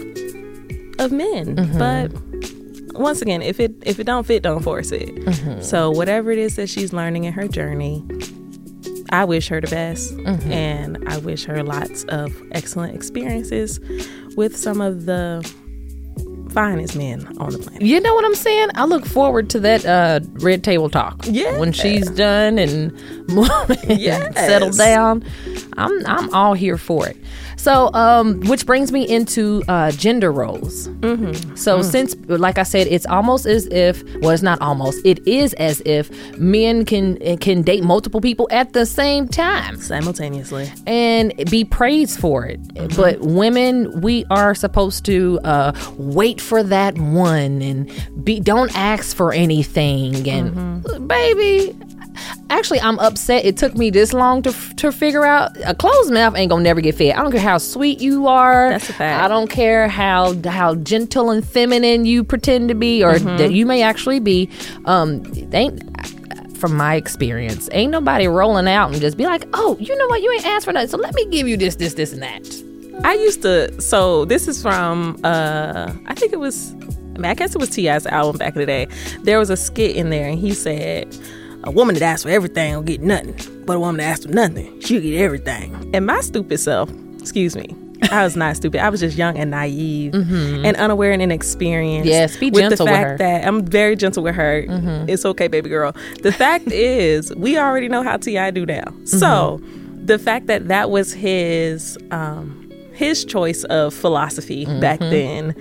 of 0.98 1.12
men. 1.12 1.56
Mm-hmm. 1.56 1.78
But 1.78 2.98
once 2.98 3.22
again, 3.22 3.42
if 3.42 3.60
it 3.60 3.72
if 3.84 3.98
it 3.98 4.04
don't 4.04 4.26
fit, 4.26 4.42
don't 4.42 4.62
force 4.62 4.90
it. 4.92 5.14
Mm-hmm. 5.14 5.60
So 5.62 5.90
whatever 5.90 6.30
it 6.30 6.38
is 6.38 6.56
that 6.56 6.68
she's 6.68 6.92
learning 6.92 7.24
in 7.24 7.32
her 7.32 7.46
journey, 7.48 8.04
I 9.10 9.24
wish 9.24 9.48
her 9.48 9.60
the 9.60 9.68
best, 9.68 10.12
and 10.46 10.98
I 11.08 11.18
wish 11.18 11.44
her 11.44 11.62
lots 11.62 12.04
of 12.04 12.34
excellent 12.52 12.94
experiences 12.94 13.80
with 14.36 14.56
some 14.56 14.80
of 14.80 15.06
the 15.06 15.42
finest 16.50 16.96
men 16.96 17.26
on 17.38 17.50
the 17.52 17.58
planet. 17.58 17.82
You 17.82 18.00
know 18.00 18.14
what 18.14 18.24
I'm 18.24 18.34
saying? 18.34 18.68
I 18.74 18.84
look 18.84 19.04
forward 19.04 19.50
to 19.50 19.60
that 19.60 19.84
uh, 19.84 20.20
red 20.40 20.64
table 20.64 20.88
talk. 20.88 21.20
Yeah. 21.24 21.58
When 21.58 21.72
she's 21.72 22.10
done 22.10 22.58
and, 22.58 22.92
and 23.30 23.76
Yes. 24.00 24.34
settled 24.34 24.76
down, 24.76 25.24
I'm 25.78 26.06
I'm 26.06 26.32
all 26.34 26.54
here 26.54 26.76
for 26.76 27.08
it. 27.08 27.16
So, 27.56 27.92
um, 27.92 28.40
which 28.42 28.66
brings 28.66 28.92
me 28.92 29.08
into 29.08 29.64
uh, 29.68 29.90
gender 29.90 30.30
roles. 30.30 30.88
Mm-hmm. 30.88 31.56
So, 31.56 31.82
since, 31.82 32.14
like 32.28 32.56
I 32.56 32.62
said, 32.62 32.86
it's 32.86 33.04
almost 33.06 33.46
as 33.46 33.66
if, 33.66 34.02
well, 34.20 34.30
it's 34.30 34.44
not 34.44 34.60
almost. 34.60 35.04
It 35.04 35.26
is 35.26 35.54
as 35.54 35.82
if 35.84 36.38
men 36.38 36.84
can 36.84 37.16
can 37.38 37.62
date 37.62 37.82
multiple 37.82 38.20
people 38.20 38.46
at 38.52 38.72
the 38.74 38.86
same 38.86 39.26
time 39.26 39.76
Simultaneously. 39.80 40.70
and 40.86 41.34
be 41.50 41.64
praised 41.64 42.20
for 42.20 42.46
it. 42.46 42.60
But 42.96 43.20
women, 43.20 44.00
we 44.00 44.24
are 44.30 44.54
supposed 44.54 45.04
to 45.06 45.40
uh, 45.42 45.72
wait 45.96 46.40
for 46.40 46.62
that 46.62 46.96
one 46.98 47.60
and 47.60 48.24
be 48.24 48.38
don't 48.40 48.74
ask 48.76 49.16
for 49.16 49.32
anything. 49.32 50.28
And 50.28 51.08
baby, 51.08 51.76
actually, 52.50 52.80
I'm 52.80 52.98
upset. 52.98 53.44
It 53.44 53.56
took 53.56 53.76
me 53.76 53.90
this 53.90 54.12
long 54.12 54.42
to 54.42 54.52
to 54.76 54.92
figure 54.92 55.24
out 55.24 55.56
a 55.64 55.74
closed 55.74 56.12
mouth 56.12 56.36
ain't 56.36 56.50
gonna 56.50 56.62
never 56.62 56.80
get 56.80 56.94
fed. 56.94 57.14
I 57.14 57.22
don't 57.22 57.32
care 57.32 57.40
how 57.40 57.58
sweet 57.58 58.00
you 58.00 58.26
are. 58.26 58.70
That's 58.70 58.88
a 58.90 58.92
fact. 58.92 59.24
I 59.24 59.28
don't 59.28 59.48
care 59.48 59.88
how 59.88 60.34
how 60.48 60.74
gentle 60.76 61.30
and 61.30 61.46
feminine 61.46 62.04
you 62.04 62.24
pretend 62.24 62.68
to 62.68 62.74
be 62.74 63.02
or 63.02 63.18
that 63.18 63.52
you 63.52 63.66
may 63.66 63.82
actually 63.82 64.20
be. 64.20 64.50
Um, 64.84 65.22
ain't 65.52 65.82
from 66.58 66.76
my 66.76 66.96
experience, 66.96 67.68
ain't 67.72 67.92
nobody 67.92 68.26
rolling 68.26 68.68
out 68.68 68.90
and 68.90 69.00
just 69.00 69.16
be 69.16 69.24
like, 69.24 69.44
oh, 69.52 69.76
you 69.78 69.96
know 69.96 70.08
what, 70.08 70.22
you 70.22 70.32
ain't 70.32 70.44
asked 70.44 70.64
for 70.64 70.72
nothing, 70.72 70.88
so 70.88 70.96
let 70.96 71.14
me 71.14 71.24
give 71.26 71.46
you 71.46 71.56
this, 71.56 71.76
this, 71.76 71.94
this, 71.94 72.12
and 72.12 72.20
that. 72.20 72.42
I 73.04 73.14
used 73.14 73.42
to. 73.42 73.80
So 73.80 74.24
this 74.24 74.48
is 74.48 74.60
from. 74.60 75.18
uh 75.24 75.92
I 76.06 76.14
think 76.14 76.32
it 76.32 76.40
was. 76.40 76.72
I 76.72 77.20
mean, 77.20 77.24
I 77.26 77.34
guess 77.34 77.54
it 77.54 77.58
was 77.58 77.70
T.I.'s 77.70 78.06
album 78.06 78.38
back 78.38 78.54
in 78.54 78.60
the 78.60 78.66
day. 78.66 78.86
There 79.22 79.38
was 79.38 79.50
a 79.50 79.56
skit 79.56 79.96
in 79.96 80.10
there, 80.10 80.28
and 80.28 80.38
he 80.38 80.54
said, 80.54 81.16
"A 81.68 81.70
woman 81.70 81.94
that 81.94 82.02
asks 82.02 82.22
for 82.24 82.30
everything 82.30 82.74
will 82.74 82.82
get 82.82 83.00
nothing, 83.00 83.36
but 83.64 83.76
a 83.76 83.80
woman 83.80 83.98
that 83.98 84.04
asks 84.04 84.26
for 84.26 84.32
nothing, 84.32 84.80
she'll 84.80 85.02
get 85.02 85.20
everything." 85.20 85.90
And 85.94 86.06
my 86.06 86.20
stupid 86.20 86.58
self, 86.58 86.90
excuse 87.20 87.54
me, 87.54 87.74
I 88.10 88.24
was 88.24 88.36
not 88.36 88.56
stupid. 88.56 88.80
I 88.80 88.88
was 88.88 89.00
just 89.00 89.16
young 89.16 89.36
and 89.36 89.50
naive 89.50 90.12
mm-hmm. 90.12 90.64
and 90.64 90.76
unaware 90.76 91.12
and 91.12 91.20
inexperienced. 91.20 92.08
Yes, 92.08 92.36
be 92.36 92.50
with 92.50 92.62
gentle 92.62 92.86
the 92.86 92.92
with 92.92 93.00
fact 93.00 93.10
her. 93.10 93.18
that 93.18 93.46
I'm 93.46 93.64
very 93.64 93.96
gentle 93.96 94.22
with 94.22 94.34
her. 94.34 94.62
Mm-hmm. 94.62 95.08
It's 95.08 95.24
okay, 95.24 95.48
baby 95.48 95.68
girl. 95.68 95.94
The 96.22 96.32
fact 96.32 96.66
is, 96.72 97.34
we 97.34 97.58
already 97.58 97.88
know 97.88 98.02
how 98.02 98.16
T.I. 98.16 98.50
do 98.52 98.66
now. 98.66 98.84
So 99.04 99.60
mm-hmm. 99.60 100.06
the 100.06 100.18
fact 100.18 100.46
that 100.46 100.68
that 100.68 100.90
was 100.90 101.12
his 101.12 101.98
um, 102.10 102.72
his 102.92 103.24
choice 103.24 103.64
of 103.64 103.94
philosophy 103.94 104.64
back 104.80 104.98
then, 105.00 105.54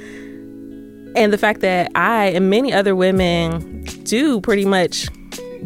and 1.16 1.34
the 1.34 1.38
fact 1.38 1.62
that 1.62 1.92
I 1.96 2.28
and 2.28 2.50
many 2.50 2.72
other 2.72 2.96
women 2.96 3.84
do 4.04 4.42
pretty 4.42 4.66
much 4.66 5.10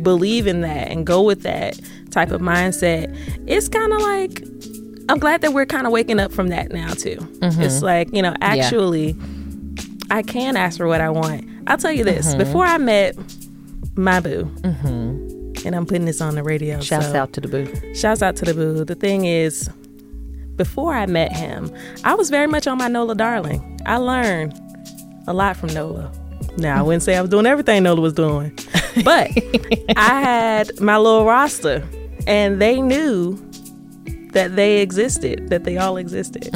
believe 0.04 0.48
in 0.48 0.62
that 0.62 0.90
and 0.90 1.06
go 1.06 1.22
with 1.22 1.44
that 1.44 1.80
type 2.12 2.32
of 2.32 2.42
mindset, 2.42 3.16
it's 3.48 3.68
kind 3.68 3.94
of 3.94 4.02
like 4.02 4.44
I'm 5.10 5.20
glad 5.20 5.42
that 5.42 5.54
we're 5.54 5.66
kind 5.66 5.86
of 5.86 5.94
waking 5.94 6.20
up 6.20 6.32
from 6.32 6.48
that 6.50 6.72
now 6.72 6.94
too. 6.94 7.18
Mm-hmm. 7.18 7.62
It's 7.62 7.82
like 7.82 8.14
you 8.14 8.22
know, 8.22 8.34
actually, 8.42 9.16
I 10.10 10.22
can 10.22 10.56
ask 10.58 10.78
for 10.78 10.88
what 10.88 11.02
I 11.02 11.10
want. 11.10 11.48
I'll 11.68 11.78
tell 11.78 11.92
you 11.92 12.04
this: 12.04 12.36
before 12.36 12.66
I 12.66 12.78
met 12.78 13.16
my 13.96 14.20
boo, 14.20 14.50
and 14.64 15.76
I'm 15.76 15.86
putting 15.86 16.06
this 16.06 16.22
on 16.22 16.36
the 16.36 16.44
radio. 16.44 16.76
Mm-hmm. 16.76 16.84
Shouts 16.84 17.08
so- 17.08 17.16
out 17.16 17.34
to 17.34 17.42
the 17.42 17.48
boo. 17.48 17.94
Shouts 17.96 18.22
out 18.22 18.36
to 18.38 18.46
the 18.46 18.54
boo. 18.54 18.84
The 18.86 18.96
thing 18.96 19.26
is, 19.26 19.70
before 20.56 20.94
I 20.94 21.06
met 21.06 21.32
him, 21.36 21.76
I 22.04 22.14
was 22.14 22.30
very 22.30 22.48
much 22.48 22.68
on 22.68 22.78
my 22.78 22.88
Nola 22.88 23.16
darling. 23.16 23.80
I 23.86 23.98
learned 23.98 24.60
a 25.28 25.34
lot 25.34 25.58
from 25.58 25.74
Nola. 25.74 26.12
Now, 26.58 26.80
I 26.80 26.82
wouldn't 26.82 27.04
say 27.04 27.16
I 27.16 27.22
was 27.22 27.30
doing 27.30 27.46
everything 27.46 27.84
Nola 27.84 28.02
was 28.02 28.14
doing, 28.14 28.58
but 29.04 29.32
I 29.98 30.22
had 30.22 30.80
my 30.82 30.98
little 30.98 31.26
roster, 31.26 31.88
and 32.28 32.62
they 32.62 32.82
knew 32.82 33.36
that 34.34 34.56
they 34.56 34.82
existed, 34.82 35.50
that 35.50 35.64
they 35.64 35.78
all 35.78 35.98
existed. 35.98 36.50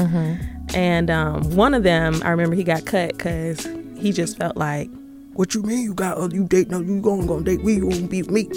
And 0.73 1.09
um, 1.09 1.55
one 1.55 1.73
of 1.73 1.83
them, 1.83 2.21
I 2.23 2.29
remember 2.29 2.55
he 2.55 2.63
got 2.63 2.85
cut 2.85 3.17
because 3.17 3.65
he 3.97 4.11
just 4.11 4.37
felt 4.37 4.57
like, 4.57 4.89
"What 5.33 5.53
you 5.55 5.61
mean 5.63 5.81
you 5.83 5.93
got 5.93 6.17
uh, 6.17 6.29
you 6.31 6.43
date? 6.45 6.69
No, 6.69 6.79
you 6.81 6.99
going 7.01 7.27
gonna 7.27 7.43
date 7.43 7.63
me? 7.63 7.75
You 7.75 7.87
won't 7.87 8.09
be 8.09 8.21
with 8.23 8.31
me?" 8.31 8.49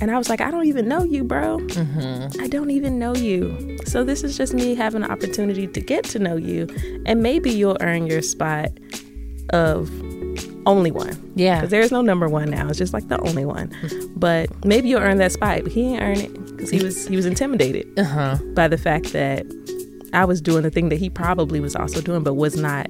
And 0.00 0.10
I 0.10 0.18
was 0.18 0.28
like, 0.28 0.40
"I 0.40 0.50
don't 0.50 0.66
even 0.66 0.88
know 0.88 1.04
you, 1.04 1.24
bro. 1.24 1.58
I 2.40 2.48
don't 2.48 2.70
even 2.70 2.98
know 2.98 3.14
you. 3.14 3.78
So 3.86 4.04
this 4.04 4.24
is 4.24 4.36
just 4.36 4.52
me 4.52 4.74
having 4.74 5.02
an 5.02 5.10
opportunity 5.10 5.66
to 5.68 5.80
get 5.80 6.04
to 6.06 6.18
know 6.18 6.36
you, 6.36 6.66
and 7.06 7.22
maybe 7.22 7.50
you'll 7.50 7.78
earn 7.80 8.06
your 8.06 8.22
spot 8.22 8.70
of 9.50 9.88
only 10.66 10.90
one. 10.90 11.32
Yeah. 11.36 11.56
because 11.56 11.70
there's 11.70 11.92
no 11.92 12.00
number 12.02 12.28
one 12.28 12.50
now. 12.50 12.68
It's 12.68 12.78
just 12.78 12.92
like 12.92 13.08
the 13.08 13.20
only 13.20 13.44
one. 13.44 13.70
But 14.16 14.48
maybe 14.64 14.88
you'll 14.88 15.00
earn 15.02 15.18
that 15.18 15.32
spot. 15.32 15.62
But 15.62 15.72
he 15.72 15.82
didn't 15.82 16.02
earn 16.02 16.18
it 16.20 16.46
because 16.50 16.70
he 16.70 16.82
was 16.82 17.06
he 17.08 17.16
was 17.16 17.26
intimidated 17.26 17.86
Uh 17.98 18.04
huh. 18.04 18.38
by 18.54 18.68
the 18.68 18.78
fact 18.78 19.12
that 19.12 19.44
I 20.12 20.24
was 20.24 20.40
doing 20.40 20.62
the 20.62 20.70
thing 20.70 20.88
that 20.90 20.96
he 20.98 21.10
probably 21.10 21.60
was 21.60 21.74
also 21.74 22.00
doing, 22.00 22.22
but 22.22 22.34
was 22.34 22.56
not 22.56 22.86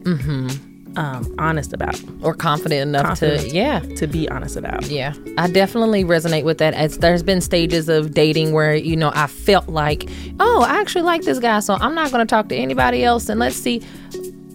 um, 0.96 1.34
honest 1.38 1.72
about. 1.72 1.98
Or 2.22 2.34
confident 2.34 2.82
enough 2.82 3.06
Confident. 3.06 3.40
to, 3.48 3.48
yeah. 3.56 3.80
To 3.80 4.06
be 4.06 4.28
honest 4.28 4.56
about. 4.56 4.86
Yeah, 4.86 5.14
I 5.38 5.50
definitely 5.50 6.04
resonate 6.04 6.44
with 6.44 6.58
that. 6.58 6.74
As 6.74 6.98
there's 6.98 7.22
been 7.22 7.40
stages 7.40 7.88
of 7.88 8.12
dating 8.14 8.52
where 8.52 8.74
you 8.74 8.94
know 8.96 9.10
I 9.14 9.26
felt 9.26 9.68
like, 9.68 10.08
oh, 10.38 10.62
I 10.68 10.80
actually 10.80 11.02
like 11.02 11.22
this 11.22 11.38
guy, 11.40 11.58
so 11.60 11.74
I'm 11.74 11.94
not 11.94 12.12
going 12.12 12.24
to 12.24 12.30
talk 12.30 12.48
to 12.50 12.54
anybody 12.56 13.02
else, 13.04 13.28
and 13.28 13.40
let's 13.40 13.56
see. 13.56 13.82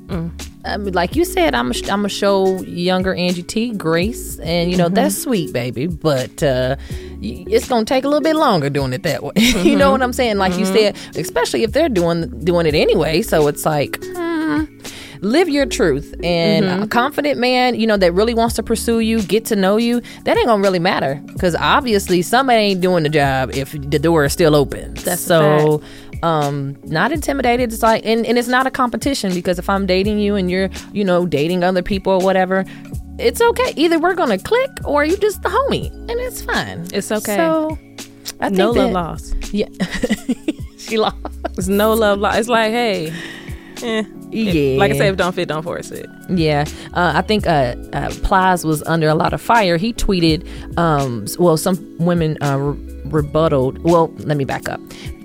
I 0.09 0.29
mean, 0.77 0.93
like 0.93 1.15
you 1.15 1.23
said, 1.23 1.55
I'm 1.55 1.71
a, 1.71 1.75
I'm 1.83 1.99
gonna 1.99 2.09
show 2.09 2.61
younger 2.63 3.13
Angie 3.13 3.43
T 3.43 3.71
grace, 3.71 4.39
and 4.39 4.69
you 4.69 4.77
know 4.77 4.89
that's 4.89 5.17
sweet, 5.17 5.53
baby. 5.53 5.87
But 5.87 6.43
uh, 6.43 6.75
it's 7.21 7.67
gonna 7.67 7.85
take 7.85 8.03
a 8.03 8.07
little 8.07 8.23
bit 8.23 8.35
longer 8.35 8.69
doing 8.69 8.93
it 8.93 9.03
that 9.03 9.23
way. 9.23 9.33
you 9.37 9.77
know 9.77 9.91
what 9.91 10.01
I'm 10.01 10.13
saying? 10.13 10.37
Like 10.37 10.57
you 10.57 10.65
said, 10.65 10.97
especially 11.15 11.63
if 11.63 11.71
they're 11.71 11.89
doing 11.89 12.43
doing 12.43 12.65
it 12.65 12.75
anyway. 12.75 13.21
So 13.21 13.47
it's 13.47 13.65
like. 13.65 13.99
hmm, 14.03 14.65
live 15.21 15.49
your 15.49 15.65
truth 15.65 16.15
and 16.23 16.65
a 16.65 16.87
confident 16.87 17.37
man 17.37 17.75
you 17.75 17.85
know 17.85 17.97
that 17.97 18.13
really 18.13 18.33
wants 18.33 18.55
to 18.55 18.63
pursue 18.63 18.99
you 18.99 19.21
get 19.21 19.43
to 19.43 19.55
know 19.55 19.75
you 19.75 20.01
that 20.23 20.37
ain't 20.37 20.47
gonna 20.47 20.63
really 20.63 20.79
matter 20.79 21.21
because 21.33 21.55
obviously 21.55 22.21
somebody 22.21 22.59
ain't 22.59 22.79
doing 22.81 23.03
the 23.03 23.09
job 23.09 23.51
if 23.53 23.71
the 23.73 23.99
door 23.99 24.23
is 24.23 24.31
still 24.31 24.55
open 24.55 24.93
That's 24.93 25.23
a 25.23 25.27
so 25.27 25.81
um 26.23 26.77
not 26.83 27.11
intimidated 27.11 27.71
it's 27.71 27.81
like 27.83 28.05
and, 28.05 28.25
and 28.25 28.37
it's 28.37 28.47
not 28.47 28.67
a 28.67 28.71
competition 28.71 29.33
because 29.33 29.57
if 29.59 29.69
i'm 29.69 29.85
dating 29.85 30.19
you 30.19 30.35
and 30.35 30.49
you're 30.51 30.69
you 30.91 31.03
know 31.03 31.25
dating 31.25 31.63
other 31.63 31.81
people 31.81 32.13
or 32.13 32.19
whatever 32.23 32.65
it's 33.17 33.41
okay 33.41 33.73
either 33.75 33.97
we're 33.99 34.13
gonna 34.15 34.37
click 34.37 34.69
or 34.85 35.03
you 35.05 35.15
just 35.17 35.41
the 35.43 35.49
homie 35.49 35.89
and 36.09 36.19
it's 36.19 36.41
fine 36.41 36.85
It's 36.93 37.11
okay. 37.11 37.35
so 37.37 37.77
i 38.41 38.47
think 38.47 38.57
No 38.57 38.71
love 38.71 38.75
that- 38.75 38.93
lost. 38.93 39.35
yeah 39.53 39.67
she 40.77 40.97
lost 40.97 41.15
It's 41.57 41.67
no 41.67 41.93
love 41.93 42.19
lost. 42.19 42.39
It's 42.39 42.49
like, 42.49 42.71
hey, 42.71 43.11
eh. 43.83 44.03
yeah 44.31 44.77
Like 44.79 44.91
I 44.91 44.97
said, 44.97 45.07
if 45.11 45.17
don't 45.17 45.33
fit, 45.33 45.47
don't 45.49 45.63
force 45.63 45.91
it. 45.91 46.07
Yeah, 46.29 46.65
uh, 46.93 47.11
I 47.15 47.21
think 47.21 47.47
uh, 47.47 47.75
uh, 47.93 48.11
Plies 48.23 48.63
was 48.63 48.81
under 48.83 49.07
a 49.09 49.15
lot 49.15 49.33
of 49.33 49.41
fire. 49.41 49.77
He 49.77 49.91
tweeted, 49.93 50.45
um, 50.77 51.25
well, 51.37 51.57
some 51.57 51.77
women 51.99 52.37
uh, 52.41 52.57
re- 52.57 53.01
rebutted. 53.05 53.83
Well, 53.83 54.13
let 54.19 54.37
me 54.37 54.45
back 54.45 54.69
up. 54.69 54.79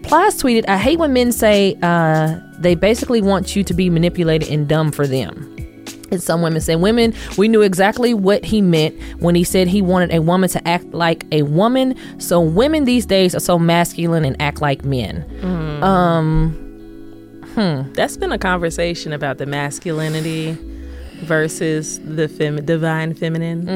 Plies 0.06 0.40
tweeted, 0.40 0.64
I 0.68 0.76
hate 0.76 0.98
when 0.98 1.12
men 1.12 1.32
say 1.32 1.76
uh, 1.82 2.38
they 2.58 2.74
basically 2.74 3.20
want 3.20 3.56
you 3.56 3.64
to 3.64 3.74
be 3.74 3.90
manipulated 3.90 4.48
and 4.50 4.68
dumb 4.68 4.92
for 4.92 5.06
them. 5.06 5.50
And 6.10 6.22
some 6.22 6.42
women 6.42 6.60
say, 6.60 6.76
Women, 6.76 7.14
we 7.38 7.48
knew 7.48 7.62
exactly 7.62 8.14
what 8.14 8.44
he 8.44 8.60
meant 8.60 8.94
when 9.20 9.34
he 9.34 9.42
said 9.42 9.66
he 9.68 9.82
wanted 9.82 10.12
a 10.12 10.20
woman 10.20 10.48
to 10.50 10.68
act 10.68 10.84
like 10.92 11.24
a 11.32 11.42
woman. 11.42 11.96
So 12.20 12.40
women 12.40 12.84
these 12.84 13.06
days 13.06 13.34
are 13.34 13.40
so 13.40 13.58
masculine 13.58 14.24
and 14.24 14.40
act 14.40 14.60
like 14.60 14.84
men. 14.84 15.22
Hmm. 17.54 17.92
That's 17.92 18.16
been 18.16 18.32
a 18.32 18.38
conversation 18.38 19.12
about 19.12 19.38
the 19.38 19.46
masculinity 19.46 20.58
versus 21.22 22.00
the 22.00 22.28
fem- 22.28 22.64
divine 22.64 23.14
feminine. 23.14 23.66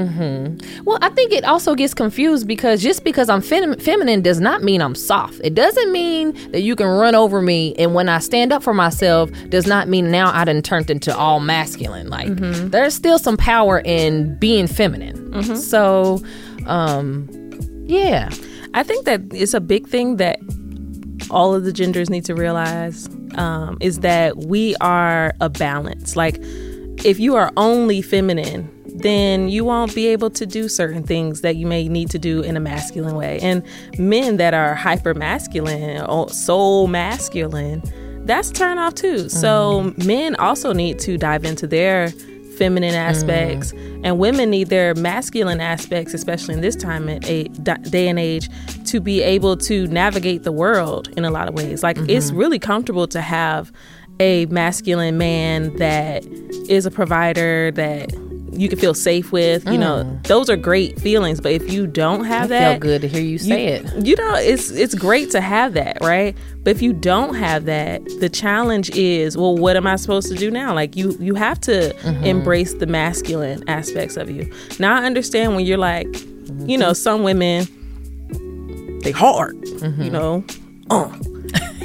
Well, 0.85 0.99
I 1.01 1.09
think 1.11 1.33
it 1.33 1.45
also 1.45 1.75
gets 1.75 1.95
confused 1.95 2.47
because 2.47 2.83
just 2.83 3.05
because 3.05 3.29
I'm 3.29 3.41
fem- 3.41 3.79
feminine 3.79 4.21
does 4.23 4.41
not 4.41 4.63
mean 4.63 4.83
I'm 4.83 4.95
soft. 4.95 5.41
It 5.45 5.55
doesn't 5.55 5.93
mean 5.93 6.33
that 6.53 6.61
you 6.63 6.77
can 6.77 6.87
run 6.87 7.15
over 7.15 7.41
me, 7.41 7.75
and 7.79 7.95
when 7.95 8.09
I 8.09 8.19
stand 8.19 8.53
up 8.53 8.63
for 8.63 8.75
myself, 8.75 9.31
does 9.49 9.67
not 9.67 9.89
mean 9.89 10.11
now 10.11 10.31
I 10.35 10.45
done 10.45 10.63
turned 10.63 10.91
into 10.91 11.17
all 11.17 11.41
masculine. 11.41 12.09
Like 12.11 12.29
there's 12.71 12.95
still 12.95 13.19
some 13.19 13.37
power 13.37 13.81
in 13.85 14.39
being 14.39 14.67
feminine. 14.67 15.17
So, 15.57 16.21
um, 16.67 17.29
yeah, 17.87 18.31
I 18.75 18.83
think 18.83 19.05
that 19.07 19.21
it's 19.33 19.55
a 19.55 19.61
big 19.61 19.87
thing 19.87 20.17
that 20.17 20.39
all 21.31 21.55
of 21.55 21.65
the 21.65 21.73
genders 21.73 22.11
need 22.11 22.25
to 22.25 22.35
realize 22.35 23.09
um, 23.37 23.77
is 23.81 24.01
that 24.01 24.37
we 24.37 24.75
are 24.81 25.33
a 25.41 25.49
balance. 25.49 26.17
Like, 26.17 26.43
if 27.05 27.19
you 27.21 27.37
are 27.37 27.53
only 27.57 28.03
feminine, 28.03 28.75
then 28.87 29.49
you 29.49 29.65
won't 29.65 29.95
be 29.95 30.07
able 30.09 30.31
to 30.31 30.47
do 30.47 30.69
certain 30.69 31.03
things 31.03 31.41
that 31.43 31.57
you 31.57 31.67
may 31.67 31.89
need 31.89 32.11
to 32.11 32.19
do 32.19 32.43
in 32.43 32.57
a 32.57 32.61
masculine 32.61 33.15
way. 33.15 33.39
And 33.41 33.63
men 33.99 34.37
that 34.39 34.55
are 34.55 34.75
hyper 34.75 35.15
masculine 35.15 36.05
or 36.05 36.29
so 36.31 36.87
masculine, 36.87 37.83
that's 38.25 38.51
turn 38.51 38.79
off 38.79 38.95
too. 38.95 39.29
So 39.29 39.83
mm-hmm. 39.83 40.07
men 40.07 40.37
also 40.37 40.73
need 40.73 40.99
to 41.01 41.17
dive 41.17 41.45
into 41.45 41.67
their 41.67 42.11
feminine 42.59 42.95
aspects 42.95 43.73
mm. 43.73 44.01
and 44.03 44.19
women 44.19 44.51
need 44.51 44.69
their 44.69 44.93
masculine 44.97 45.61
aspects 45.61 46.13
especially 46.13 46.53
in 46.55 46.61
this 46.61 46.75
time 46.75 47.09
and 47.09 47.25
a 47.25 47.45
day 47.89 48.09
and 48.09 48.19
age 48.19 48.51
to 48.85 49.01
be 49.01 49.23
able 49.23 49.57
to 49.57 49.87
navigate 49.87 50.43
the 50.43 50.51
world 50.51 51.09
in 51.17 51.25
a 51.25 51.31
lot 51.31 51.47
of 51.47 51.55
ways 51.55 51.85
like 51.85 51.97
it's 52.09 52.31
mm-hmm. 52.31 52.37
really 52.37 52.59
comfortable 52.59 53.07
to 53.07 53.21
have 53.21 53.71
a 54.21 54.47
masculine 54.47 55.19
man 55.19 55.75
that 55.77 56.25
is 56.69 56.87
a 56.87 56.91
provider 56.91 57.71
that 57.73 58.13
you 58.51 58.69
can 58.69 58.79
feel 58.79 58.95
safe 58.95 59.31
with 59.31 59.65
you 59.67 59.79
know 59.79 60.05
mm. 60.05 60.27
those 60.27 60.51
are 60.51 60.57
great 60.57 60.99
feelings 60.99 61.41
but 61.41 61.53
if 61.53 61.71
you 61.71 61.87
don't 61.87 62.25
have 62.25 62.47
it 62.47 62.49
that 62.49 62.73
feel 62.73 62.81
good 62.81 63.03
to 63.03 63.09
hear 63.09 63.21
you 63.21 63.39
say 63.39 63.69
you, 63.69 63.75
it. 63.75 64.07
You 64.07 64.17
know, 64.17 64.35
it's 64.35 64.71
it's 64.71 64.95
great 64.95 65.31
to 65.33 65.41
have 65.41 65.75
that, 65.75 65.99
right? 66.01 66.37
But 66.63 66.71
if 66.71 66.83
you 66.83 66.93
don't 66.93 67.35
have 67.35 67.65
that, 67.67 68.05
the 68.21 68.29
challenge 68.29 68.91
is, 68.91 69.37
well, 69.37 69.57
what 69.57 69.77
am 69.77 69.87
I 69.87 69.97
supposed 69.97 70.29
to 70.29 70.35
do 70.35 70.51
now? 70.51 70.75
Like 70.75 70.97
you 70.97 71.17
you 71.21 71.35
have 71.35 71.61
to 71.63 71.95
mm-hmm. 71.95 72.25
embrace 72.25 72.75
the 72.75 72.87
masculine 72.87 73.69
aspects 73.69 74.17
of 74.17 74.31
you. 74.31 74.51
Now 74.79 75.01
I 75.01 75.05
understand 75.05 75.57
when 75.57 75.67
you're 75.67 75.79
like, 75.79 76.07
you 76.07 76.13
mm-hmm. 76.13 76.81
know, 76.81 76.93
some 76.93 77.23
women 77.23 77.67
they 79.03 79.13
hard, 79.13 79.57
mm-hmm. 79.57 80.03
you 80.03 80.11
know. 80.11 80.45
Uh. 80.91 81.17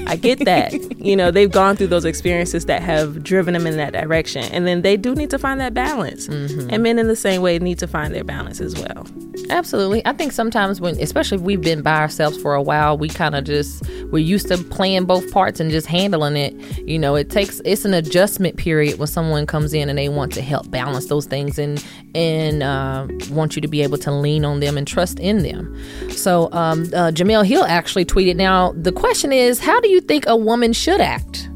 I 0.08 0.16
get 0.16 0.46
that. 0.46 0.74
you 1.00 1.16
know, 1.16 1.32
they've 1.32 1.52
gone 1.52 1.76
through 1.76 1.88
those 1.88 2.06
experiences 2.06 2.66
that 2.66 2.82
have 2.82 3.24
driven 3.24 3.54
them 3.54 3.68
in 3.68 3.78
that 3.78 3.94
direction. 3.94 4.44
And 4.46 4.66
then 4.66 4.82
they 4.82 4.98
do 4.98 5.16
need 5.16 5.30
to 5.32 5.40
find 5.40 5.60
that 5.60 5.74
balance. 5.74 6.28
And 6.28 6.84
men 6.84 7.00
in 7.00 7.08
the 7.08 7.16
same 7.16 7.42
way 7.42 7.60
need 7.60 7.80
to 7.80 7.88
find 7.88 8.14
their 8.14 8.24
balance 8.24 8.62
as 8.62 8.76
well. 8.76 9.08
Absolutely. 9.50 10.06
I 10.06 10.14
think 10.14 10.32
sometimes 10.32 10.80
when, 10.80 11.00
especially 11.02 11.38
if 11.38 11.42
we've 11.42 11.62
been 11.62 11.82
by 11.82 11.98
ourselves 12.00 12.42
for 12.42 12.54
a 12.54 12.62
while, 12.62 12.98
we 12.98 13.10
kind 13.10 13.36
of 13.36 13.44
just, 13.44 13.84
we're 14.12 14.20
used 14.20 14.48
to 14.48 14.58
playing 14.58 15.06
both 15.06 15.30
parts 15.32 15.60
and 15.60 15.70
just 15.70 15.88
handling 15.88 16.38
it. 16.38 16.54
You 16.88 16.98
know, 16.98 17.16
it 17.16 17.30
takes, 17.30 17.60
it's 17.66 17.84
an 17.84 17.94
adjustment 17.94 18.58
period 18.58 19.00
when 19.00 19.08
someone 19.08 19.46
comes 19.46 19.74
in 19.74 19.90
and 19.90 19.98
they 19.98 20.10
want 20.10 20.32
to 20.34 20.42
help 20.42 20.70
balance 20.72 21.08
those 21.08 21.26
things 21.26 21.60
and, 21.60 21.84
and 22.16 22.64
uh, 22.64 23.08
want 23.32 23.56
you 23.56 23.62
to 23.62 23.68
be 23.68 23.82
able 23.82 23.98
to 24.00 24.12
lean 24.12 24.46
on 24.46 24.60
them 24.60 24.78
and 24.78 24.88
trust 24.88 25.20
in 25.20 25.44
them. 25.44 25.78
So, 26.12 26.50
um, 26.54 26.84
uh, 26.94 27.12
Jemele 27.12 27.46
Hill 27.46 27.66
actually 27.66 28.06
tweeted, 28.06 28.36
now 28.36 28.72
the 28.74 28.92
question 28.92 29.34
is, 29.34 29.60
how 29.60 29.80
do 29.82 29.90
you 29.90 30.02
think 30.08 30.26
a 30.28 30.36
woman 30.36 30.74
should 30.74 31.02
act? 31.02 31.50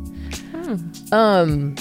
Um, 1.11 1.75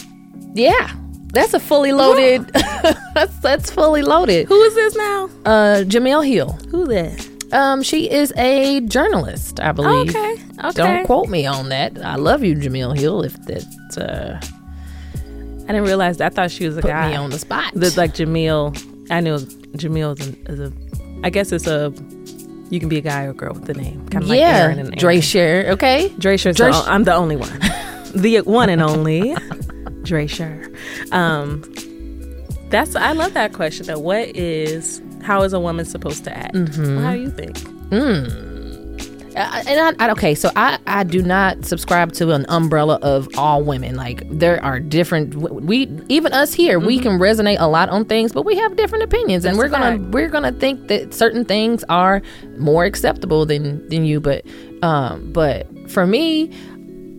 yeah. 0.55 0.95
That's 1.33 1.53
a 1.53 1.61
fully 1.61 1.93
loaded. 1.93 2.47
that's 3.15 3.39
that's 3.41 3.71
fully 3.71 4.01
loaded. 4.03 4.49
Who 4.49 4.61
is 4.63 4.75
this 4.75 4.97
now? 4.97 5.25
Uh, 5.45 5.85
Jemele 5.85 6.27
Hill. 6.27 6.53
Who 6.71 6.87
that? 6.87 7.29
Um, 7.53 7.83
she 7.83 8.11
is 8.11 8.33
a 8.37 8.81
journalist, 8.81 9.61
I 9.61 9.73
believe. 9.73 10.11
Okay. 10.11 10.37
Okay. 10.59 10.71
Don't 10.73 11.05
quote 11.05 11.29
me 11.29 11.45
on 11.45 11.69
that. 11.69 12.03
I 12.03 12.17
love 12.17 12.43
you, 12.43 12.55
Jemele 12.55 12.97
Hill. 12.97 13.23
If 13.23 13.35
that 13.47 13.99
uh, 13.99 14.47
I 15.69 15.73
didn't 15.73 15.85
realize 15.85 16.19
that. 16.19 16.33
I 16.33 16.35
thought 16.35 16.51
she 16.51 16.67
was 16.67 16.77
a 16.77 16.81
put 16.81 16.89
guy. 16.89 17.11
me 17.11 17.17
on 17.17 17.31
the 17.31 17.39
spot. 17.39 17.73
That's 17.75 17.97
like 17.97 18.15
Jamil. 18.15 18.75
I 19.11 19.21
knew 19.21 19.37
Jamil 19.39 20.19
is 20.19 20.29
a, 20.29 20.53
is 20.53 20.61
a. 20.61 20.73
I 21.25 21.31
guess 21.31 21.51
it's 21.51 21.67
a 21.67 21.93
You 22.71 22.81
can 22.81 22.89
be 22.89 22.99
a 22.99 23.01
guy 23.03 23.25
or 23.25 23.33
girl 23.33 23.55
with 23.55 23.65
the 23.65 23.75
name, 23.75 24.09
kind 24.09 24.25
of 24.25 24.29
like 24.29 24.41
yeah, 24.41 24.59
Aaron 24.59 24.79
and 24.79 24.89
Aaron. 24.89 24.99
Drechir, 24.99 25.69
okay? 25.71 26.09
Drechir's 26.19 26.57
Dre 26.57 26.73
Sh- 26.73 26.87
I'm 26.87 27.05
the 27.05 27.15
only 27.15 27.37
one, 27.37 27.59
the 28.15 28.41
one 28.41 28.69
and 28.69 28.83
only 28.83 29.35
Drechir. 30.03 30.75
Um, 31.13 31.63
that's 32.71 32.97
I 32.97 33.13
love 33.13 33.35
that 33.35 33.53
question. 33.53 33.87
Though, 33.87 33.99
what 33.99 34.29
is 34.37 35.01
how 35.23 35.43
is 35.43 35.53
a 35.53 35.61
woman 35.61 35.85
supposed 35.85 36.25
to 36.25 36.37
act? 36.37 36.55
Mm-hmm. 36.55 36.99
How 36.99 37.13
do 37.13 37.21
you 37.21 37.31
think? 37.31 37.57
Uh, 37.93 38.56
and 39.37 39.97
I, 40.01 40.07
I, 40.07 40.11
okay, 40.13 40.35
so 40.35 40.51
I, 40.57 40.79
I 40.87 41.05
do 41.05 41.23
not 41.23 41.65
subscribe 41.65 42.13
to 42.15 42.31
an 42.31 42.47
umbrella 42.49 42.99
of 43.03 43.29
all 43.37 43.63
women. 43.63 43.97
Like 43.97 44.27
there 44.31 44.63
are 44.65 44.81
different. 44.81 45.35
We 45.35 45.91
even 46.09 46.33
us 46.33 46.55
here, 46.55 46.79
we 46.79 46.99
can 46.99 47.19
resonate 47.19 47.59
a 47.61 47.69
lot 47.69 47.89
on 47.91 48.05
things, 48.07 48.33
but 48.33 48.43
we 48.43 48.57
have 48.57 48.77
different 48.77 49.05
opinions, 49.05 49.45
and 49.45 49.59
we're 49.59 49.69
gonna 49.69 49.99
fact. 49.99 50.11
we're 50.13 50.29
gonna 50.29 50.53
think 50.53 50.89
that 50.89 51.13
certain 51.13 51.45
things 51.45 51.85
are 51.89 52.23
more 52.59 52.85
acceptable 52.85 53.45
than 53.45 53.87
than 53.89 54.05
you. 54.05 54.21
But 54.21 54.45
um, 54.83 55.33
but 55.33 55.67
for 55.91 56.07
me, 56.07 56.51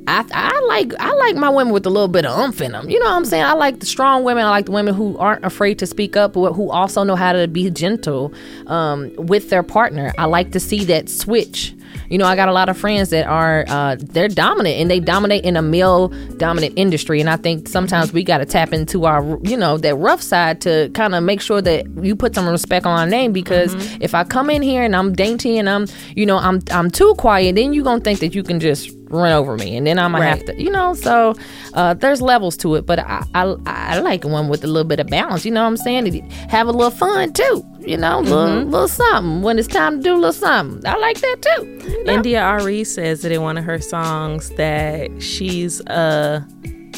I, 0.08 0.26
I 0.34 0.60
like 0.68 0.94
I 1.00 1.14
like 1.14 1.36
my 1.36 1.50
women 1.50 1.74
with 1.74 1.86
a 1.86 1.90
little 1.90 2.08
bit 2.08 2.26
of 2.26 2.38
umph 2.38 2.62
in 2.62 2.72
them. 2.72 2.90
You 2.90 3.00
know 3.00 3.08
what 3.08 3.16
I'm 3.16 3.26
saying? 3.26 3.44
I 3.44 3.54
like 3.54 3.80
the 3.80 3.86
strong 3.86 4.24
women. 4.24 4.46
I 4.46 4.50
like 4.50 4.66
the 4.66 4.72
women 4.72 4.96
who 4.96 5.18
aren't 5.18 5.46
afraid 5.46 5.78
to 5.80 5.86
speak 5.86 6.16
up, 6.16 6.34
but 6.34 6.54
who 6.54 6.72
also 6.72 7.04
know 7.04 7.16
how 7.16 7.34
to 7.34 7.48
be 7.48 7.70
gentle 7.70 8.34
um, 8.68 9.14
with 9.18 9.50
their 9.50 9.64
partner. 9.64 10.14
I 10.18 10.26
like 10.26 10.52
to 10.54 10.60
see 10.60 10.84
that 10.86 11.10
switch. 11.10 11.76
You 12.10 12.18
know, 12.18 12.26
I 12.26 12.36
got 12.36 12.50
a 12.50 12.54
lot 12.54 12.70
of 12.70 12.78
friends 12.78 13.10
that 13.10 13.28
are 13.28 13.66
uh, 13.68 13.98
they're 14.00 14.28
dominant 14.28 14.76
and 14.78 14.90
they 14.90 15.00
dominate 15.00 15.44
in 15.44 15.58
a 15.58 15.62
male 15.62 16.10
dominant 16.38 16.74
industry, 16.78 17.20
and 17.20 17.30
I 17.30 17.38
think 17.38 17.68
sometimes 17.68 18.14
we 18.14 18.24
got 18.24 18.40
to 18.40 18.46
tap 18.46 18.74
into 18.74 19.06
our 19.06 19.40
you 19.44 19.58
know 19.58 19.78
that 19.78 19.96
rough 19.96 20.22
side 20.22 20.62
to 20.62 20.90
kind 20.94 21.16
of 21.16 21.24
make 21.24 21.42
sure 21.42 21.62
that 21.62 21.86
you 22.02 22.16
put 22.16 22.36
some 22.36 22.48
respect 22.48 22.86
on 22.86 23.00
our 23.00 23.08
name. 23.08 23.34
Because 23.34 23.74
if 24.02 24.16
I 24.16 24.24
come 24.24 24.50
in 24.50 24.62
here 24.62 24.84
and 24.84 24.96
I'm 24.96 25.14
dainty 25.14 25.58
and 25.58 25.70
I'm 25.70 25.88
you 26.16 26.26
know 26.26 26.38
I'm 26.38 26.62
I'm 26.72 26.90
too 26.90 27.14
quiet, 27.16 27.56
then 27.56 27.74
you 27.74 27.84
gonna 27.84 28.02
think 28.02 28.20
that 28.20 28.34
you 28.34 28.44
can 28.44 28.60
just 28.60 28.97
run 29.10 29.32
over 29.32 29.56
me 29.58 29.78
and 29.78 29.86
then 29.88 29.98
I'm 30.00 30.12
gonna 30.12 30.26
have 30.26 30.46
to 30.46 30.62
you 30.62 30.70
know 30.70 30.94
so 30.94 31.34
uh, 31.74 31.94
there's 31.94 32.22
levels 32.22 32.58
to 32.58 32.76
it 32.76 32.86
but 32.86 33.00
I, 33.00 33.24
I 33.34 33.56
I 33.66 34.00
like 34.00 34.24
one 34.24 34.48
with 34.50 34.64
a 34.64 34.68
little 34.68 34.88
bit 34.88 35.00
of 35.00 35.08
balance 35.08 35.46
you 35.46 35.52
know 35.52 35.62
what 35.62 35.68
I'm 35.70 35.78
saying? 35.78 36.30
Have 36.50 36.68
a 36.68 36.72
little 36.72 36.92
fun 36.92 37.34
too 37.34 37.66
you 37.80 37.98
know 37.98 38.20
little 38.20 38.64
little 38.64 38.88
something. 38.88 39.42
When 39.42 39.58
it's 39.60 39.68
time 39.68 39.98
to 39.98 40.04
do 40.04 40.14
a 40.14 40.16
little 40.16 40.34
something 40.34 40.86
I 40.86 40.98
like 40.98 41.20
that 41.22 41.42
too. 41.42 41.66
You 41.90 42.04
know? 42.04 42.14
India 42.14 42.42
Arie 42.42 42.84
says 42.84 43.22
that 43.22 43.32
in 43.32 43.42
one 43.42 43.58
of 43.58 43.64
her 43.64 43.80
songs 43.80 44.50
that 44.52 45.10
she's 45.22 45.80
a 45.88 46.46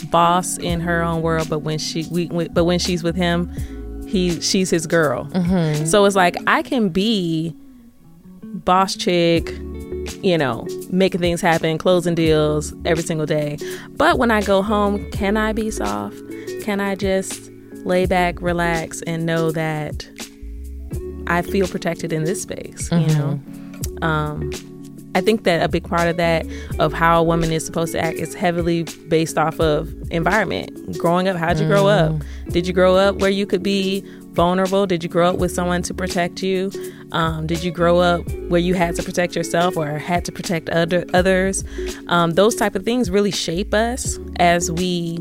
boss 0.10 0.58
in 0.58 0.80
her 0.80 1.01
own 1.04 1.22
world, 1.22 1.50
but 1.50 1.60
when 1.60 1.78
she 1.78 2.08
we, 2.10 2.28
we- 2.28 2.48
but 2.48 2.63
when 2.63 2.80
she's 2.80 3.04
with 3.04 3.16
him, 3.16 3.51
he 4.08 4.39
she's 4.42 4.70
his 4.70 4.88
girl. 4.88 5.30
So 5.86 6.06
it's 6.06 6.16
like 6.16 6.36
I 6.48 6.62
can 6.63 6.89
be 6.89 7.54
boss 8.44 8.96
chick, 8.96 9.54
you 10.24 10.38
know, 10.38 10.68
making 10.89 11.22
things 11.22 11.42
happen, 11.42 11.78
closing 11.78 12.16
deals 12.16 12.74
every 12.86 13.04
single 13.04 13.25
day. 13.25 13.58
But 13.92 14.18
when 14.18 14.32
I 14.32 14.42
go 14.42 14.62
home, 14.62 15.10
can 15.12 15.38
I 15.38 15.54
be 15.54 15.72
soft? 15.72 16.18
Can 16.62 16.80
I 16.80 16.96
just 16.96 17.50
lay 17.86 18.06
back, 18.06 18.42
relax, 18.42 19.01
and 19.04 19.25
know 19.25 19.51
that 19.51 20.08
I 21.28 21.42
feel 21.42 21.68
protected 21.68 22.12
in 22.13 22.24
this 22.24 22.42
space? 22.42 22.92
You 22.92 23.16
know. 23.16 23.39
Um, 24.01 24.51
I 25.16 25.22
think 25.22 25.44
that 25.44 25.63
a 25.63 25.68
big 25.68 25.84
part 25.84 26.08
of 26.08 26.18
that, 26.18 26.46
of 26.78 26.94
how 26.94 27.20
a 27.20 27.24
woman 27.24 27.51
is 27.51 27.66
supposed 27.66 27.94
to 27.94 28.00
act, 28.00 28.18
is 28.18 28.36
heavily 28.36 28.84
based 29.08 29.38
off 29.38 29.60
of 29.60 29.92
environment. 30.12 30.98
Growing 31.00 31.28
up, 31.28 31.36
how'd 31.36 31.60
you 31.60 31.66
grow 31.68 31.88
up? 31.88 32.22
Did 32.50 32.68
you 32.68 32.74
grow 32.74 32.96
up 32.96 33.16
where 33.16 33.32
you 33.32 33.48
could 33.48 33.63
be 33.63 34.04
vulnerable? 34.43 34.86
Did 34.88 35.03
you 35.03 35.10
grow 35.10 35.29
up 35.31 35.38
with 35.38 35.51
someone 35.51 35.81
to 35.84 35.93
protect 35.93 36.41
you? 36.41 36.72
Um, 37.12 37.46
did 37.46 37.62
you 37.62 37.72
grow 37.72 38.00
up 38.00 38.22
where 38.48 38.62
you 38.62 38.74
had 38.74 38.96
to 38.96 39.03
protect 39.03 39.36
yourself 39.36 39.75
or 39.75 39.86
had 39.98 40.24
to 40.25 40.31
protect 40.31 40.69
other 40.69 41.03
others? 41.13 41.63
Um, 42.08 42.31
those 42.31 42.55
type 42.55 42.74
of 42.75 42.86
things 42.86 43.10
really 43.12 43.31
shape 43.31 43.74
us 43.74 44.17
as 44.39 44.72
we 44.72 45.17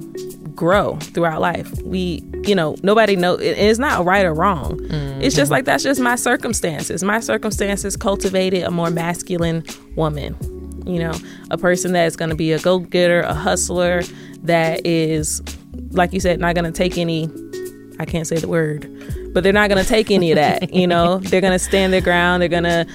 grow 0.55 0.97
throughout 1.15 1.41
life. 1.41 1.69
We, 1.83 2.23
you 2.45 2.55
know, 2.55 2.77
nobody 2.85 3.17
know. 3.17 3.35
it- 3.35 3.59
It's 3.59 3.81
not 3.81 4.05
right 4.05 4.25
or 4.25 4.35
wrong. 4.35 4.79
It's 5.21 5.35
just 5.35 5.51
like 5.51 5.65
that's 5.65 5.83
just 5.83 6.01
my 6.01 6.15
circumstances. 6.15 7.03
My 7.03 7.19
circumstances 7.19 7.97
cultivated 7.97 8.63
a 8.63 8.71
more 8.71 8.91
masculine 8.91 9.65
woman. 9.97 10.37
You 10.87 11.01
know, 11.01 11.15
a 11.51 11.59
person 11.59 11.93
that 11.95 12.07
is 12.07 12.15
going 12.17 12.31
to 12.31 12.37
be 12.37 12.53
a 12.53 12.59
go 12.61 12.79
getter, 12.79 13.21
a 13.23 13.35
hustler, 13.35 14.03
that 14.45 14.87
is, 14.87 15.43
like 15.91 16.13
you 16.13 16.21
said, 16.21 16.39
not 16.39 16.55
going 16.55 16.65
to 16.73 16.77
take 16.85 16.97
any. 16.99 17.29
I 17.99 18.05
can't 18.05 18.27
say 18.27 18.37
the 18.37 18.49
word, 18.49 18.89
but 19.33 19.43
they're 19.43 19.53
not 19.53 19.69
going 19.69 19.83
to 19.83 19.89
take 19.89 20.11
any 20.11 20.31
of 20.33 20.37
that. 20.37 20.73
You 20.73 20.87
know, 20.87 21.19
they're 21.23 21.41
going 21.41 21.53
to 21.53 21.59
stand 21.59 21.93
their 21.93 22.01
ground. 22.01 22.43
They're 22.43 22.49
going 22.49 22.65
to 22.65 22.87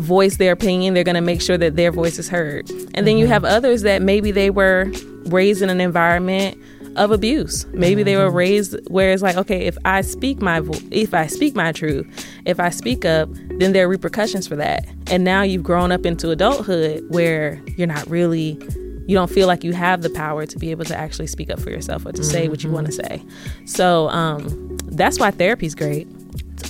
voice 0.00 0.36
their 0.36 0.52
opinion. 0.52 0.94
They're 0.94 1.04
going 1.04 1.14
to 1.14 1.20
make 1.20 1.40
sure 1.40 1.58
that 1.58 1.76
their 1.76 1.90
voice 1.90 2.18
is 2.18 2.28
heard. 2.28 2.70
And 2.94 3.06
then 3.06 3.18
you 3.18 3.24
mm-hmm. 3.24 3.32
have 3.32 3.44
others 3.44 3.82
that 3.82 4.02
maybe 4.02 4.30
they 4.30 4.50
were 4.50 4.90
raised 5.26 5.62
in 5.62 5.70
an 5.70 5.80
environment 5.80 6.58
of 6.96 7.10
abuse. 7.10 7.66
Maybe 7.72 8.02
they 8.02 8.16
were 8.16 8.28
mm-hmm. 8.28 8.36
raised 8.36 8.76
where 8.88 9.12
it's 9.12 9.22
like, 9.22 9.36
okay, 9.36 9.66
if 9.66 9.76
I 9.84 10.00
speak 10.02 10.40
my 10.40 10.60
vo- 10.60 10.78
if 10.90 11.12
I 11.12 11.26
speak 11.26 11.54
my 11.54 11.72
truth, 11.72 12.06
if 12.44 12.60
I 12.60 12.70
speak 12.70 13.04
up, 13.04 13.28
then 13.58 13.72
there 13.72 13.86
are 13.86 13.88
repercussions 13.88 14.46
for 14.46 14.56
that. 14.56 14.86
And 15.08 15.24
now 15.24 15.42
you've 15.42 15.64
grown 15.64 15.90
up 15.90 16.06
into 16.06 16.30
adulthood 16.30 17.04
where 17.08 17.60
you're 17.76 17.88
not 17.88 18.08
really 18.08 18.58
you 19.06 19.14
don't 19.14 19.30
feel 19.30 19.46
like 19.46 19.64
you 19.64 19.72
have 19.72 20.02
the 20.02 20.10
power 20.10 20.46
to 20.46 20.58
be 20.58 20.70
able 20.70 20.84
to 20.86 20.96
actually 20.96 21.26
speak 21.26 21.50
up 21.50 21.60
for 21.60 21.70
yourself 21.70 22.06
or 22.06 22.12
to 22.12 22.24
say 22.24 22.48
what 22.48 22.64
you 22.64 22.70
want 22.70 22.86
to 22.86 22.92
say. 22.92 23.22
So 23.66 24.08
um, 24.08 24.76
that's 24.86 25.18
why 25.18 25.30
therapy's 25.30 25.74
great. 25.74 26.06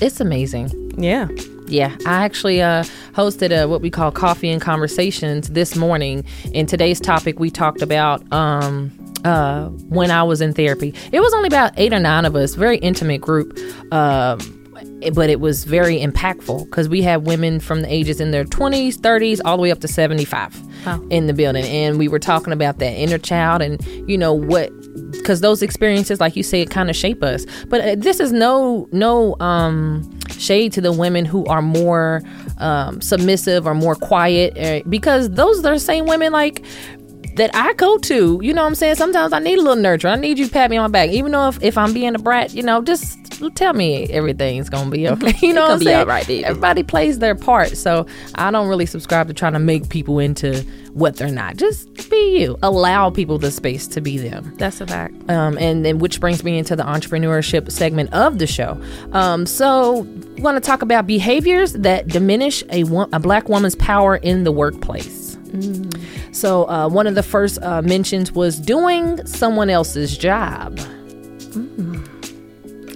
it's 0.00 0.20
amazing 0.20 0.70
Yeah. 0.98 1.28
Yeah, 1.66 1.96
I 2.06 2.24
actually 2.26 2.60
uh, 2.60 2.84
hosted 3.12 3.50
a 3.50 3.66
what 3.66 3.80
we 3.80 3.88
call 3.88 4.12
coffee 4.12 4.50
and 4.50 4.60
conversations 4.60 5.48
this 5.48 5.74
morning. 5.76 6.22
In 6.52 6.66
today's 6.66 7.00
topic, 7.00 7.40
we 7.40 7.50
talked 7.50 7.80
about 7.80 8.30
um, 8.30 8.92
uh, 9.24 9.68
when 9.88 10.10
I 10.10 10.24
was 10.24 10.42
in 10.42 10.52
therapy. 10.52 10.94
It 11.10 11.20
was 11.20 11.32
only 11.32 11.46
about 11.46 11.72
eight 11.78 11.94
or 11.94 12.00
nine 12.00 12.26
of 12.26 12.36
us, 12.36 12.54
very 12.54 12.76
intimate 12.78 13.22
group. 13.22 13.58
Um 13.90 14.63
but 15.12 15.28
it 15.28 15.40
was 15.40 15.64
very 15.64 15.98
impactful 16.00 16.64
because 16.66 16.88
we 16.88 17.02
had 17.02 17.26
women 17.26 17.60
from 17.60 17.82
the 17.82 17.92
ages 17.92 18.20
in 18.20 18.30
their 18.30 18.44
20s, 18.44 18.94
30s, 18.96 19.40
all 19.44 19.56
the 19.56 19.62
way 19.62 19.70
up 19.70 19.80
to 19.80 19.88
75 19.88 20.60
Wow. 20.86 21.02
in 21.10 21.26
the 21.26 21.32
building. 21.32 21.64
And 21.64 21.98
we 21.98 22.08
were 22.08 22.18
talking 22.18 22.52
about 22.52 22.78
that 22.78 22.92
inner 22.92 23.18
child 23.18 23.62
and, 23.62 23.84
you 24.08 24.16
know, 24.18 24.32
what, 24.34 24.70
because 25.12 25.40
those 25.40 25.62
experiences, 25.62 26.20
like 26.20 26.36
you 26.36 26.42
say, 26.42 26.64
kind 26.66 26.90
of 26.90 26.96
shape 26.96 27.22
us. 27.22 27.46
But 27.68 27.80
uh, 27.80 27.94
this 27.98 28.20
is 28.20 28.32
no, 28.32 28.86
no, 28.92 29.34
um, 29.40 30.08
shade 30.30 30.72
to 30.74 30.80
the 30.80 30.92
women 30.92 31.24
who 31.24 31.44
are 31.46 31.62
more 31.62 32.22
um, 32.58 33.00
submissive 33.00 33.66
or 33.66 33.74
more 33.74 33.94
quiet 33.94 34.56
uh, 34.58 34.86
because 34.88 35.30
those 35.30 35.58
are 35.64 35.72
the 35.74 35.78
same 35.80 36.06
women 36.06 36.32
like 36.32 36.64
that 37.36 37.54
I 37.54 37.72
go 37.74 37.98
to. 37.98 38.40
You 38.42 38.52
know 38.52 38.62
what 38.62 38.68
I'm 38.68 38.74
saying? 38.74 38.96
Sometimes 38.96 39.32
I 39.32 39.38
need 39.38 39.58
a 39.58 39.62
little 39.62 39.76
nurture. 39.76 40.08
I 40.08 40.16
need 40.16 40.38
you 40.38 40.46
to 40.46 40.52
pat 40.52 40.70
me 40.70 40.76
on 40.76 40.90
my 40.90 40.92
back. 40.92 41.10
Even 41.10 41.32
though 41.32 41.48
if, 41.48 41.62
if 41.62 41.78
I'm 41.78 41.92
being 41.92 42.14
a 42.14 42.18
brat, 42.18 42.54
you 42.54 42.62
know, 42.62 42.82
just 42.82 43.18
tell 43.54 43.72
me 43.72 44.06
everything's 44.10 44.68
gonna 44.68 44.90
be 44.90 45.08
okay. 45.08 45.34
You 45.44 45.52
know 45.52 45.62
what 45.62 45.72
I'm 45.72 45.78
be 45.78 45.86
saying? 45.86 45.98
all 45.98 46.06
right, 46.06 46.26
baby. 46.26 46.44
Everybody 46.44 46.82
plays 46.82 47.18
their 47.18 47.34
part. 47.34 47.76
So 47.76 48.06
I 48.36 48.50
don't 48.50 48.68
really 48.68 48.86
subscribe 48.86 49.26
to 49.28 49.34
trying 49.34 49.52
to 49.52 49.58
make 49.58 49.88
people 49.88 50.18
into 50.18 50.62
what 50.92 51.16
they're 51.16 51.30
not. 51.30 51.56
Just 51.56 52.08
be 52.08 52.40
you. 52.40 52.56
Allow 52.62 53.10
people 53.10 53.38
the 53.38 53.50
space 53.50 53.86
to 53.88 54.00
be 54.00 54.16
them. 54.16 54.54
That's 54.56 54.80
a 54.80 54.86
fact. 54.86 55.14
Um, 55.28 55.58
and 55.58 55.84
then 55.84 55.98
which 55.98 56.20
brings 56.20 56.44
me 56.44 56.56
into 56.56 56.76
the 56.76 56.84
entrepreneurship 56.84 57.70
segment 57.70 58.12
of 58.12 58.38
the 58.38 58.46
show. 58.46 58.80
Um, 59.12 59.44
so, 59.46 60.06
want 60.38 60.56
to 60.56 60.60
talk 60.60 60.82
about 60.82 61.06
behaviors 61.06 61.72
that 61.72 62.06
diminish 62.08 62.62
a 62.70 62.84
a 63.12 63.18
black 63.18 63.48
woman's 63.48 63.74
power 63.76 64.16
in 64.16 64.44
the 64.44 64.52
workplace. 64.52 65.23
So, 66.32 66.68
uh, 66.68 66.88
one 66.88 67.06
of 67.06 67.14
the 67.14 67.22
first 67.22 67.62
uh, 67.62 67.82
mentions 67.82 68.32
was 68.32 68.58
doing 68.58 69.24
someone 69.26 69.70
else's 69.70 70.16
job. 70.18 70.78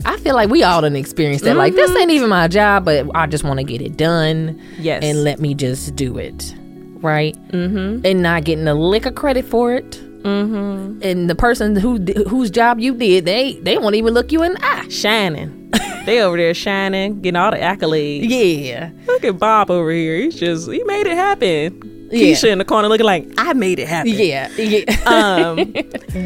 I 0.05 0.17
feel 0.19 0.35
like 0.35 0.49
we 0.49 0.63
all 0.63 0.81
done 0.81 0.97
experienced 0.97 1.45
that. 1.45 1.57
Like, 1.57 1.75
this 1.75 1.95
ain't 1.97 2.11
even 2.11 2.29
my 2.29 2.49
job, 2.49 2.85
but 2.85 3.07
I 3.15 3.27
just 3.27 3.45
want 3.45 3.59
to 3.59 3.65
get 3.65 3.81
it 3.83 3.97
done. 3.97 4.61
Yes. 4.79 5.05
And 5.05 5.23
let 5.25 5.39
me 5.39 5.55
just 5.55 5.95
do 5.97 6.19
it. 6.19 6.55
Right? 7.01 7.37
Mm-hmm. 7.51 8.05
And 8.05 8.23
not 8.23 8.45
getting 8.45 8.67
a 8.67 8.75
lick 8.75 9.07
of 9.07 9.15
credit 9.15 9.45
for 9.45 9.75
it. 9.75 9.91
Mm-hmm. 10.23 11.01
And 11.03 11.31
the 11.31 11.35
person 11.35 11.77
who 11.77 11.99
whose 12.29 12.51
job 12.51 12.81
you 12.81 12.95
did, 12.95 13.25
they 13.25 13.55
they 13.61 13.79
won't 13.79 13.95
even 13.95 14.15
look 14.15 14.33
you 14.33 14.43
in 14.43 14.55
the 14.55 14.65
eye. 14.65 14.89
Shining. 14.89 15.71
they 16.07 16.21
over 16.21 16.37
there 16.37 16.55
shining, 16.55 17.21
getting 17.21 17.37
all 17.37 17.53
the 17.53 17.59
accolades. 17.59 18.29
Yeah. 18.29 18.91
Look 19.07 19.25
at 19.25 19.39
Bob 19.39 19.71
over 19.71 19.91
here. 19.93 20.17
He's 20.17 20.35
just 20.35 20.71
he 20.71 20.83
made 20.85 21.07
it 21.07 21.17
happen. 21.17 21.98
Yeah. 22.11 22.33
Keisha 22.35 22.51
in 22.51 22.59
the 22.59 22.65
corner 22.65 22.89
looking 22.89 23.07
like 23.07 23.27
I 23.39 23.53
made 23.53 23.79
it 23.79 23.89
happen. 23.89 24.13
Yeah. 24.13 24.49
Yeah. 24.57 24.85
Um, 25.09 25.73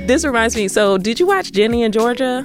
this 0.07 0.25
reminds 0.25 0.55
me. 0.57 0.69
So, 0.69 0.99
did 0.99 1.19
you 1.21 1.27
watch 1.27 1.53
Ginny 1.53 1.89
& 1.89 1.91
Georgia? 1.91 2.45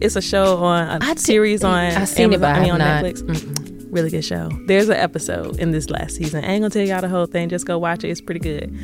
It's 0.00 0.16
a 0.16 0.22
show 0.22 0.56
on 0.58 0.88
a 0.88 1.04
I 1.04 1.14
did- 1.14 1.20
series 1.20 1.62
on. 1.64 1.74
I 1.74 2.04
seen 2.04 2.32
it, 2.32 2.40
but 2.40 2.54
I 2.56 2.60
mean, 2.60 2.72
on 2.72 2.78
not. 2.78 3.04
Netflix. 3.04 3.90
Really 3.92 4.10
good 4.10 4.24
show. 4.24 4.50
There's 4.66 4.88
an 4.88 4.96
episode 4.96 5.58
in 5.60 5.70
this 5.70 5.88
last 5.88 6.16
season. 6.16 6.44
I 6.44 6.48
ain't 6.48 6.62
gonna 6.62 6.70
tell 6.70 6.82
y'all 6.84 7.00
the 7.00 7.08
whole 7.08 7.26
thing. 7.26 7.48
Just 7.48 7.64
go 7.64 7.78
watch 7.78 8.02
it. 8.02 8.08
It's 8.10 8.20
pretty 8.20 8.40
good. 8.40 8.76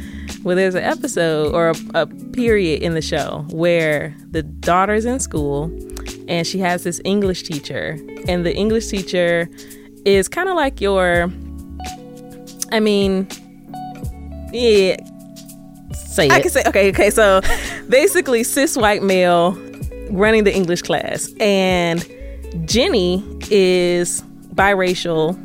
Well, 0.44 0.54
there's 0.54 0.76
an 0.76 0.84
episode 0.84 1.52
or 1.52 1.70
a, 1.70 1.74
a 2.02 2.06
period 2.06 2.82
in 2.82 2.94
the 2.94 3.02
show 3.02 3.44
where 3.50 4.14
the 4.30 4.44
daughter's 4.44 5.04
in 5.04 5.18
school 5.18 5.64
and 6.28 6.46
she 6.46 6.58
has 6.60 6.84
this 6.84 7.00
English 7.04 7.42
teacher, 7.42 7.98
and 8.28 8.46
the 8.46 8.54
English 8.54 8.86
teacher 8.86 9.50
is 10.04 10.28
kind 10.28 10.48
of 10.48 10.54
like 10.54 10.80
your 10.80 11.28
I 12.70 12.78
mean, 12.78 13.26
yeah. 14.52 14.96
Say 15.92 16.28
I 16.28 16.40
can 16.40 16.50
say 16.50 16.62
okay, 16.66 16.90
okay. 16.90 17.10
So 17.10 17.40
basically, 17.88 18.42
cis 18.44 18.76
white 18.76 19.02
male 19.02 19.52
running 20.10 20.44
the 20.44 20.54
English 20.54 20.82
class, 20.82 21.30
and 21.40 22.06
Ginny 22.64 23.24
is 23.50 24.22
biracial, 24.54 25.36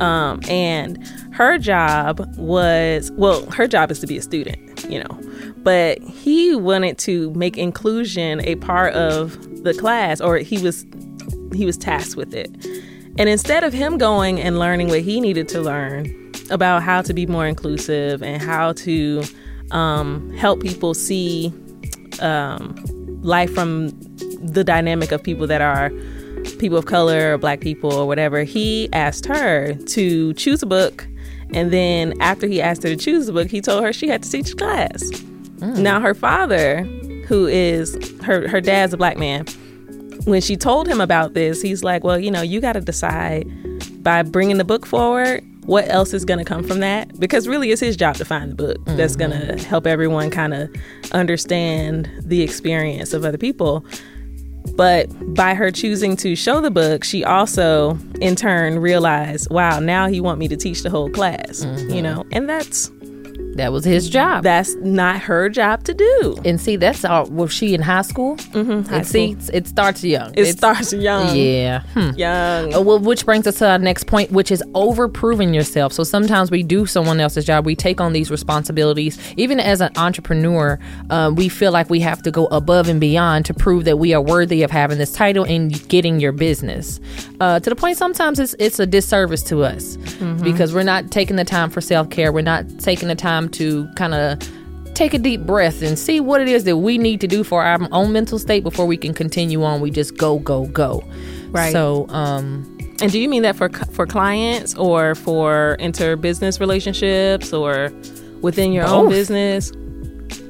um, 0.00 0.40
and 0.48 1.04
her 1.32 1.58
job 1.58 2.20
was 2.36 3.10
well, 3.12 3.44
her 3.50 3.66
job 3.66 3.90
is 3.90 4.00
to 4.00 4.06
be 4.06 4.16
a 4.16 4.22
student, 4.22 4.84
you 4.88 5.02
know, 5.02 5.20
but 5.58 5.98
he 6.00 6.54
wanted 6.54 6.98
to 6.98 7.32
make 7.34 7.58
inclusion 7.58 8.40
a 8.46 8.56
part 8.56 8.94
of 8.94 9.64
the 9.64 9.74
class, 9.74 10.20
or 10.20 10.38
he 10.38 10.58
was 10.58 10.86
he 11.52 11.66
was 11.66 11.76
tasked 11.76 12.16
with 12.16 12.34
it. 12.34 12.50
And 13.18 13.28
instead 13.28 13.62
of 13.62 13.72
him 13.72 13.98
going 13.98 14.40
and 14.40 14.58
learning 14.58 14.88
what 14.88 15.02
he 15.02 15.20
needed 15.20 15.48
to 15.48 15.60
learn 15.60 16.21
about 16.52 16.82
how 16.82 17.02
to 17.02 17.12
be 17.12 17.26
more 17.26 17.46
inclusive 17.46 18.22
and 18.22 18.40
how 18.42 18.72
to 18.74 19.22
um, 19.70 20.30
help 20.34 20.60
people 20.60 20.94
see 20.94 21.52
um, 22.20 22.76
life 23.22 23.52
from 23.52 23.88
the 24.42 24.62
dynamic 24.62 25.12
of 25.12 25.22
people 25.22 25.46
that 25.46 25.60
are 25.60 25.90
people 26.58 26.76
of 26.76 26.86
color 26.86 27.34
or 27.34 27.38
black 27.38 27.60
people 27.60 27.92
or 27.92 28.06
whatever, 28.06 28.42
he 28.44 28.92
asked 28.92 29.26
her 29.26 29.74
to 29.74 30.32
choose 30.34 30.62
a 30.62 30.66
book. 30.66 31.06
And 31.54 31.72
then 31.72 32.14
after 32.20 32.46
he 32.46 32.60
asked 32.60 32.82
her 32.82 32.90
to 32.90 32.96
choose 32.96 33.28
a 33.28 33.32
book, 33.32 33.48
he 33.48 33.60
told 33.60 33.84
her 33.84 33.92
she 33.92 34.08
had 34.08 34.22
to 34.22 34.30
teach 34.30 34.56
class. 34.56 35.02
Now 35.60 36.00
her 36.00 36.14
father, 36.14 36.82
who 37.28 37.46
is 37.46 37.96
her 38.22 38.48
her 38.48 38.60
dad's 38.60 38.92
a 38.92 38.96
black 38.96 39.16
man, 39.16 39.46
when 40.24 40.40
she 40.40 40.56
told 40.56 40.88
him 40.88 41.00
about 41.00 41.34
this, 41.34 41.62
he's 41.62 41.84
like, 41.84 42.02
"Well, 42.02 42.18
you 42.18 42.30
know, 42.30 42.42
you 42.42 42.60
got 42.60 42.72
to 42.72 42.80
decide 42.80 43.46
by 44.02 44.22
bringing 44.22 44.58
the 44.58 44.64
book 44.64 44.84
forward, 44.84 45.44
what 45.64 45.88
else 45.88 46.12
is 46.12 46.24
going 46.24 46.38
to 46.38 46.44
come 46.44 46.62
from 46.62 46.80
that? 46.80 47.18
Because 47.18 47.48
really, 47.48 47.70
it's 47.70 47.80
his 47.80 47.96
job 47.96 48.16
to 48.16 48.24
find 48.24 48.50
the 48.50 48.54
book 48.54 48.84
that's 48.84 49.16
going 49.16 49.30
to 49.30 49.36
mm-hmm. 49.36 49.58
help 49.58 49.86
everyone 49.86 50.30
kind 50.30 50.54
of 50.54 50.70
understand 51.12 52.10
the 52.20 52.42
experience 52.42 53.12
of 53.12 53.24
other 53.24 53.38
people." 53.38 53.84
But 54.76 55.08
by 55.34 55.54
her 55.54 55.70
choosing 55.70 56.16
to 56.18 56.36
show 56.36 56.60
the 56.60 56.70
book, 56.70 57.02
she 57.04 57.24
also, 57.24 57.98
in 58.20 58.36
turn, 58.36 58.78
realized, 58.78 59.50
"Wow, 59.50 59.80
now 59.80 60.06
he 60.06 60.20
want 60.20 60.38
me 60.38 60.48
to 60.48 60.56
teach 60.56 60.82
the 60.82 60.90
whole 60.90 61.10
class," 61.10 61.64
you 61.64 61.70
mm-hmm. 61.70 62.02
know, 62.02 62.26
and 62.32 62.48
that's 62.48 62.90
that 63.56 63.72
was 63.72 63.84
his 63.84 64.08
job. 64.08 64.42
that's 64.44 64.74
not 64.76 65.20
her 65.22 65.48
job 65.48 65.84
to 65.84 65.94
do. 65.94 66.36
and 66.44 66.60
see, 66.60 66.76
that's 66.76 67.04
all. 67.04 67.26
Was 67.26 67.52
she 67.52 67.74
in 67.74 67.82
high 67.82 68.02
school? 68.02 68.36
Mm-hmm, 68.36 68.88
high 68.88 68.96
and 68.98 69.06
see, 69.06 69.36
it 69.52 69.66
starts 69.66 70.02
young. 70.04 70.30
It 70.34 70.40
It's- 70.40 70.56
starts 70.56 70.92
young, 70.92 71.34
Yeah. 71.36 71.80
Hmm. 71.94 72.10
young. 72.16 72.74
Uh, 72.74 72.80
well, 72.80 72.98
which 72.98 73.24
brings 73.24 73.46
us 73.46 73.58
to 73.58 73.68
our 73.70 73.78
next 73.78 74.06
point, 74.06 74.30
which 74.32 74.50
is 74.50 74.62
overproving 74.74 75.54
yourself. 75.54 75.92
So 75.92 76.04
sometimes 76.04 76.50
we 76.50 76.62
do 76.62 76.86
someone 76.86 77.20
else's 77.20 77.44
job. 77.44 77.66
We 77.66 77.74
take 77.74 78.00
on 78.00 78.12
these 78.12 78.30
responsibilities. 78.30 79.18
Even 79.36 79.60
as 79.60 79.80
an 79.80 79.90
entrepreneur, 79.96 80.78
um, 81.10 81.34
we 81.34 81.48
feel 81.48 81.72
like 81.72 81.90
we 81.90 82.00
have 82.00 82.22
to 82.22 82.30
go 82.30 82.46
above 82.46 82.88
and 82.88 83.00
beyond 83.00 83.44
to 83.46 83.54
prove 83.54 83.84
that 83.84 83.98
we 83.98 84.14
are 84.14 84.20
worthy 84.20 84.62
of 84.62 84.70
having 84.70 84.98
this 84.98 85.12
title 85.12 85.44
and 85.44 85.86
getting 85.88 86.20
your 86.20 86.32
business. 86.32 87.00
Uh, 87.40 87.58
to 87.60 87.68
the 87.70 87.76
point 87.76 87.96
sometimes 87.96 88.38
it's 88.38 88.54
it's 88.58 88.78
a 88.78 88.86
disservice 88.86 89.42
to 89.42 89.62
us 89.64 89.96
because 90.42 90.72
we're 90.74 90.82
not 90.82 91.10
taking 91.10 91.36
the 91.36 91.44
time 91.44 91.70
for 91.70 91.80
self 91.80 92.08
care. 92.10 92.32
We're 92.32 92.42
not 92.42 92.64
taking 92.78 93.08
the 93.08 93.14
time 93.14 93.41
to 93.50 93.88
kind 93.96 94.14
of 94.14 94.38
take 94.94 95.14
a 95.14 95.18
deep 95.18 95.42
breath 95.42 95.82
and 95.82 95.98
see 95.98 96.20
what 96.20 96.40
it 96.40 96.48
is 96.48 96.64
that 96.64 96.76
we 96.76 96.98
need 96.98 97.20
to 97.20 97.26
do 97.26 97.42
for 97.42 97.62
our 97.64 97.78
own 97.92 98.12
mental 98.12 98.38
state 98.38 98.62
before 98.62 98.86
we 98.86 98.96
can 98.96 99.14
continue 99.14 99.62
on. 99.64 99.80
We 99.80 99.90
just 99.90 100.16
go, 100.16 100.38
go, 100.38 100.66
go. 100.66 101.02
Right. 101.50 101.72
So, 101.72 102.06
um, 102.08 102.66
And 103.00 103.10
do 103.10 103.18
you 103.18 103.28
mean 103.28 103.42
that 103.42 103.56
for 103.56 103.68
for 103.68 104.06
clients 104.06 104.74
or 104.74 105.14
for 105.14 105.74
inter 105.80 106.16
business 106.16 106.60
relationships 106.60 107.52
or 107.52 107.92
within 108.42 108.72
your 108.72 108.86
own 108.86 109.08
business? 109.08 109.72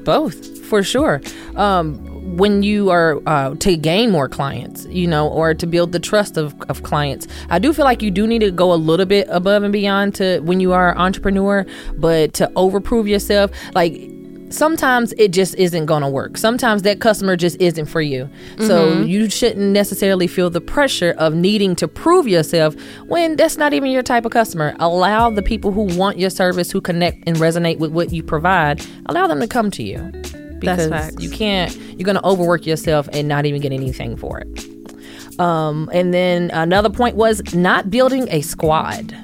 both 0.04 0.58
for 0.66 0.82
sure. 0.82 1.20
Um, 1.56 2.11
when 2.22 2.62
you 2.62 2.90
are 2.90 3.20
uh, 3.26 3.54
to 3.56 3.76
gain 3.76 4.10
more 4.10 4.28
clients, 4.28 4.86
you 4.86 5.06
know, 5.06 5.28
or 5.28 5.54
to 5.54 5.66
build 5.66 5.92
the 5.92 6.00
trust 6.00 6.36
of, 6.36 6.54
of 6.62 6.82
clients, 6.82 7.26
I 7.50 7.58
do 7.58 7.72
feel 7.72 7.84
like 7.84 8.02
you 8.02 8.10
do 8.10 8.26
need 8.26 8.40
to 8.40 8.50
go 8.50 8.72
a 8.72 8.76
little 8.76 9.06
bit 9.06 9.26
above 9.30 9.62
and 9.62 9.72
beyond 9.72 10.14
to 10.16 10.40
when 10.40 10.60
you 10.60 10.72
are 10.72 10.92
an 10.92 10.98
entrepreneur, 10.98 11.66
but 11.96 12.34
to 12.34 12.50
overprove 12.56 13.08
yourself, 13.08 13.50
like 13.74 14.10
sometimes 14.50 15.12
it 15.18 15.32
just 15.32 15.54
isn't 15.56 15.86
going 15.86 16.02
to 16.02 16.08
work. 16.08 16.36
Sometimes 16.36 16.82
that 16.82 17.00
customer 17.00 17.36
just 17.36 17.60
isn't 17.60 17.86
for 17.86 18.00
you. 18.00 18.28
So 18.58 19.00
you 19.02 19.30
shouldn't 19.30 19.72
necessarily 19.72 20.26
feel 20.26 20.50
the 20.50 20.60
pressure 20.60 21.14
of 21.18 21.34
needing 21.34 21.74
to 21.76 21.88
prove 21.88 22.28
yourself 22.28 22.74
when 23.06 23.36
that's 23.36 23.56
not 23.56 23.72
even 23.72 23.90
your 23.90 24.02
type 24.02 24.24
of 24.24 24.32
customer. 24.32 24.76
Allow 24.78 25.30
the 25.30 25.42
people 25.42 25.72
who 25.72 25.84
want 25.96 26.18
your 26.18 26.30
service, 26.30 26.70
who 26.70 26.80
connect 26.80 27.26
and 27.26 27.36
resonate 27.38 27.78
with 27.78 27.92
what 27.92 28.12
you 28.12 28.22
provide, 28.22 28.84
allow 29.06 29.26
them 29.26 29.40
to 29.40 29.48
come 29.48 29.70
to 29.72 29.82
you. 29.82 30.12
Because 30.62 31.22
you 31.22 31.30
can't, 31.30 31.76
you're 31.76 32.04
going 32.04 32.16
to 32.16 32.24
overwork 32.24 32.66
yourself 32.66 33.08
and 33.12 33.28
not 33.28 33.46
even 33.46 33.60
get 33.60 33.72
anything 33.72 34.16
for 34.16 34.40
it. 34.40 35.40
Um, 35.40 35.90
and 35.92 36.12
then 36.12 36.50
another 36.52 36.90
point 36.90 37.16
was 37.16 37.54
not 37.54 37.90
building 37.90 38.28
a 38.30 38.40
squad. 38.42 39.14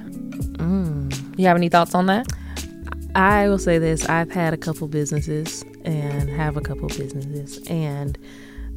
You 1.38 1.46
have 1.46 1.56
any 1.56 1.68
thoughts 1.68 1.94
on 1.94 2.06
that? 2.06 2.26
I 3.14 3.48
will 3.48 3.58
say 3.58 3.78
this: 3.78 4.06
I've 4.08 4.30
had 4.30 4.52
a 4.52 4.56
couple 4.56 4.88
businesses 4.88 5.64
and 5.84 6.28
have 6.28 6.56
a 6.56 6.60
couple 6.60 6.88
businesses, 6.88 7.64
and 7.68 8.18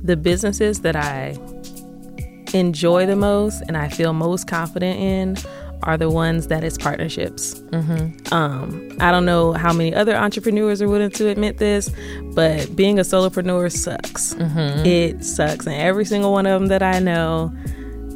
the 0.04 0.16
businesses 0.16 0.82
that 0.82 0.96
I 0.96 1.40
enjoy 2.54 3.08
the 3.08 3.16
most 3.16 3.64
and 3.68 3.76
I 3.76 3.90
feel 3.90 4.14
most 4.14 4.48
confident 4.48 5.00
in 5.00 5.38
are 5.84 5.98
the 5.98 6.10
ones 6.10 6.48
that 6.48 6.64
is 6.64 6.78
partnerships. 6.78 7.56
Mm-hmm. 7.72 8.34
Um, 8.34 8.98
I 9.00 9.12
don't 9.12 9.26
know 9.26 9.54
how 9.54 9.74
many 9.74 9.94
other 9.94 10.16
entrepreneurs 10.16 10.82
are 10.82 10.88
willing 10.88 11.12
to 11.12 11.28
admit 11.30 11.58
this, 11.58 11.90
but 12.34 12.76
being 12.76 13.00
a 13.00 13.04
solopreneur 13.04 13.72
sucks. 13.72 14.34
It 14.86 15.24
sucks, 15.24 15.66
and 15.66 15.76
every 15.76 16.06
single 16.06 16.32
one 16.32 16.46
of 16.46 16.60
them 16.60 16.68
that 16.70 16.84
I 16.84 17.00
know 17.00 17.54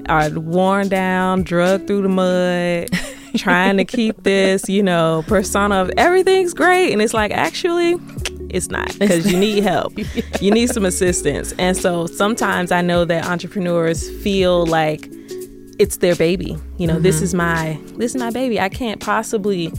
are 0.07 0.29
worn 0.29 0.89
down, 0.89 1.43
drugged 1.43 1.87
through 1.87 2.03
the 2.03 2.09
mud, 2.09 2.89
trying 3.37 3.77
to 3.77 3.85
keep 3.85 4.23
this, 4.23 4.69
you 4.69 4.83
know, 4.83 5.23
persona 5.27 5.75
of 5.75 5.91
everything's 5.97 6.53
great. 6.53 6.91
And 6.91 7.01
it's 7.01 7.13
like, 7.13 7.31
actually, 7.31 7.95
it's 8.49 8.69
not 8.69 8.97
because 8.97 9.29
you 9.31 9.37
need 9.37 9.63
help. 9.63 9.93
You 10.41 10.51
need 10.51 10.69
some 10.69 10.85
assistance. 10.85 11.53
And 11.57 11.75
so 11.77 12.07
sometimes 12.07 12.71
I 12.71 12.81
know 12.81 13.05
that 13.05 13.25
entrepreneurs 13.25 14.09
feel 14.21 14.65
like 14.65 15.09
it's 15.79 15.97
their 15.97 16.15
baby. 16.15 16.57
You 16.77 16.87
know, 16.87 16.99
this 16.99 17.17
mm-hmm. 17.17 17.23
is 17.25 17.33
my 17.33 17.79
this 17.97 18.15
is 18.15 18.21
my 18.21 18.31
baby. 18.31 18.59
I 18.59 18.69
can't 18.69 19.01
possibly 19.01 19.71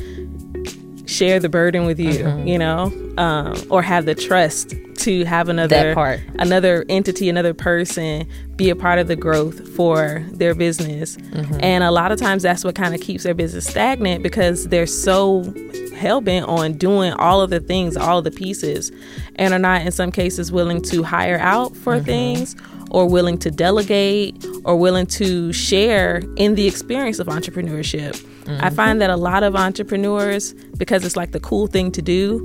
share 1.06 1.38
the 1.40 1.48
burden 1.48 1.86
with 1.86 1.98
you, 1.98 2.24
mm-hmm. 2.24 2.48
you 2.48 2.58
know, 2.58 2.92
um, 3.16 3.56
or 3.70 3.82
have 3.82 4.06
the 4.06 4.14
trust 4.14 4.74
to 4.96 5.24
have 5.24 5.48
another 5.48 5.94
part. 5.94 6.20
another 6.38 6.84
entity, 6.88 7.28
another 7.28 7.54
person 7.54 8.26
be 8.56 8.70
a 8.70 8.76
part 8.76 8.98
of 8.98 9.06
the 9.06 9.16
growth 9.16 9.68
for 9.76 10.24
their 10.32 10.54
business. 10.54 11.16
Mm-hmm. 11.16 11.58
And 11.60 11.84
a 11.84 11.90
lot 11.90 12.10
of 12.12 12.18
times 12.18 12.42
that's 12.42 12.64
what 12.64 12.74
kind 12.74 12.94
of 12.94 13.00
keeps 13.00 13.22
their 13.22 13.34
business 13.34 13.66
stagnant 13.66 14.22
because 14.22 14.66
they're 14.68 14.86
so 14.86 15.54
hell 15.96 16.20
bent 16.20 16.46
on 16.46 16.72
doing 16.74 17.12
all 17.12 17.40
of 17.40 17.50
the 17.50 17.60
things, 17.60 17.96
all 17.96 18.18
of 18.18 18.24
the 18.24 18.30
pieces, 18.30 18.90
and 19.36 19.54
are 19.54 19.58
not 19.58 19.82
in 19.82 19.92
some 19.92 20.10
cases 20.10 20.50
willing 20.50 20.82
to 20.82 21.02
hire 21.02 21.38
out 21.38 21.76
for 21.76 22.00
things 22.00 22.56
or 22.90 23.08
willing 23.08 23.38
to 23.38 23.50
delegate 23.50 24.44
or 24.64 24.76
willing 24.76 25.06
to 25.06 25.52
share 25.52 26.22
in 26.36 26.54
the 26.54 26.66
experience 26.66 27.18
of 27.18 27.26
entrepreneurship. 27.26 28.16
I 28.46 28.48
mm-hmm. 28.48 28.74
find 28.74 29.00
that 29.00 29.10
a 29.10 29.16
lot 29.16 29.42
of 29.42 29.56
entrepreneurs, 29.56 30.52
because 30.76 31.04
it's 31.04 31.16
like 31.16 31.32
the 31.32 31.40
cool 31.40 31.66
thing 31.66 31.90
to 31.92 32.02
do, 32.02 32.44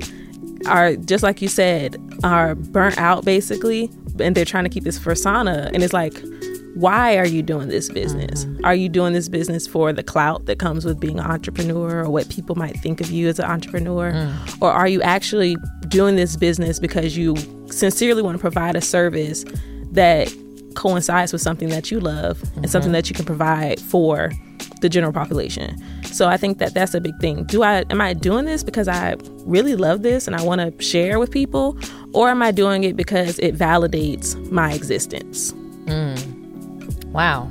are 0.68 0.96
just 0.96 1.24
like 1.24 1.42
you 1.42 1.48
said, 1.48 1.98
are 2.24 2.56
burnt 2.56 2.98
out 2.98 3.26
basically, 3.26 3.90
and 4.20 4.36
they're 4.36 4.46
trying 4.46 4.64
to 4.64 4.70
keep 4.70 4.84
this 4.84 5.00
persona. 5.00 5.70
And 5.74 5.84
it's 5.84 5.94
like, 5.94 6.14
why 6.74 7.18
are 7.18 7.26
you 7.26 7.42
doing 7.42 7.68
this 7.68 7.90
business? 7.90 8.46
Mm-hmm. 8.46 8.66
Are 8.66 8.76
you 8.76 8.88
doing 8.88 9.14
this 9.14 9.28
business 9.28 9.68
for 9.68 9.92
the 9.92 10.04
clout 10.04 10.46
that 10.46 10.58
comes 10.58 10.86
with 10.86 11.00
being 11.00 11.20
an 11.20 11.26
entrepreneur 11.26 12.04
or 12.04 12.10
what 12.10 12.30
people 12.30 12.56
might 12.56 12.80
think 12.80 13.02
of 13.02 13.12
you 13.12 13.28
as 13.28 13.40
an 13.40 13.46
entrepreneur? 13.46 14.12
Mm. 14.12 14.62
Or 14.62 14.72
are 14.72 14.88
you 14.88 15.02
actually 15.02 15.58
doing 15.90 16.16
this 16.16 16.38
business 16.38 16.80
because 16.80 17.18
you 17.18 17.36
sincerely 17.68 18.22
want 18.22 18.36
to 18.36 18.40
provide 18.40 18.76
a 18.76 18.82
service 18.82 19.44
that 19.92 20.34
coincides 20.76 21.34
with 21.34 21.42
something 21.42 21.70
that 21.70 21.92
you 21.92 22.00
love 22.00 22.42
and 22.56 22.70
something 22.70 22.88
mm-hmm. 22.88 22.94
that 22.94 23.10
you 23.10 23.16
can 23.16 23.26
provide 23.26 23.80
for 23.80 24.32
the 24.82 24.90
general 24.90 25.14
population. 25.14 25.78
So 26.06 26.28
I 26.28 26.38
think 26.38 26.58
that 26.58 26.74
that's 26.74 26.94
a 26.94 27.02
big 27.02 27.18
thing. 27.20 27.44
Do 27.46 27.64
I 27.64 27.86
am 27.90 28.02
I 28.02 28.14
doing 28.14 28.46
this 28.46 28.64
because 28.64 28.88
I 28.88 29.16
really 29.46 29.76
love 29.76 30.02
this 30.02 30.28
and 30.28 30.36
I 30.36 30.44
want 30.44 30.62
to 30.62 30.84
share 30.84 31.20
with 31.20 31.32
people 31.32 31.78
or 32.14 32.30
am 32.30 32.42
I 32.42 32.52
doing 32.52 32.84
it 32.84 32.96
because 32.96 33.40
it 33.40 33.56
validates 33.56 34.36
my 34.52 34.74
existence? 34.74 35.54
Mm. 35.86 37.06
Wow. 37.06 37.50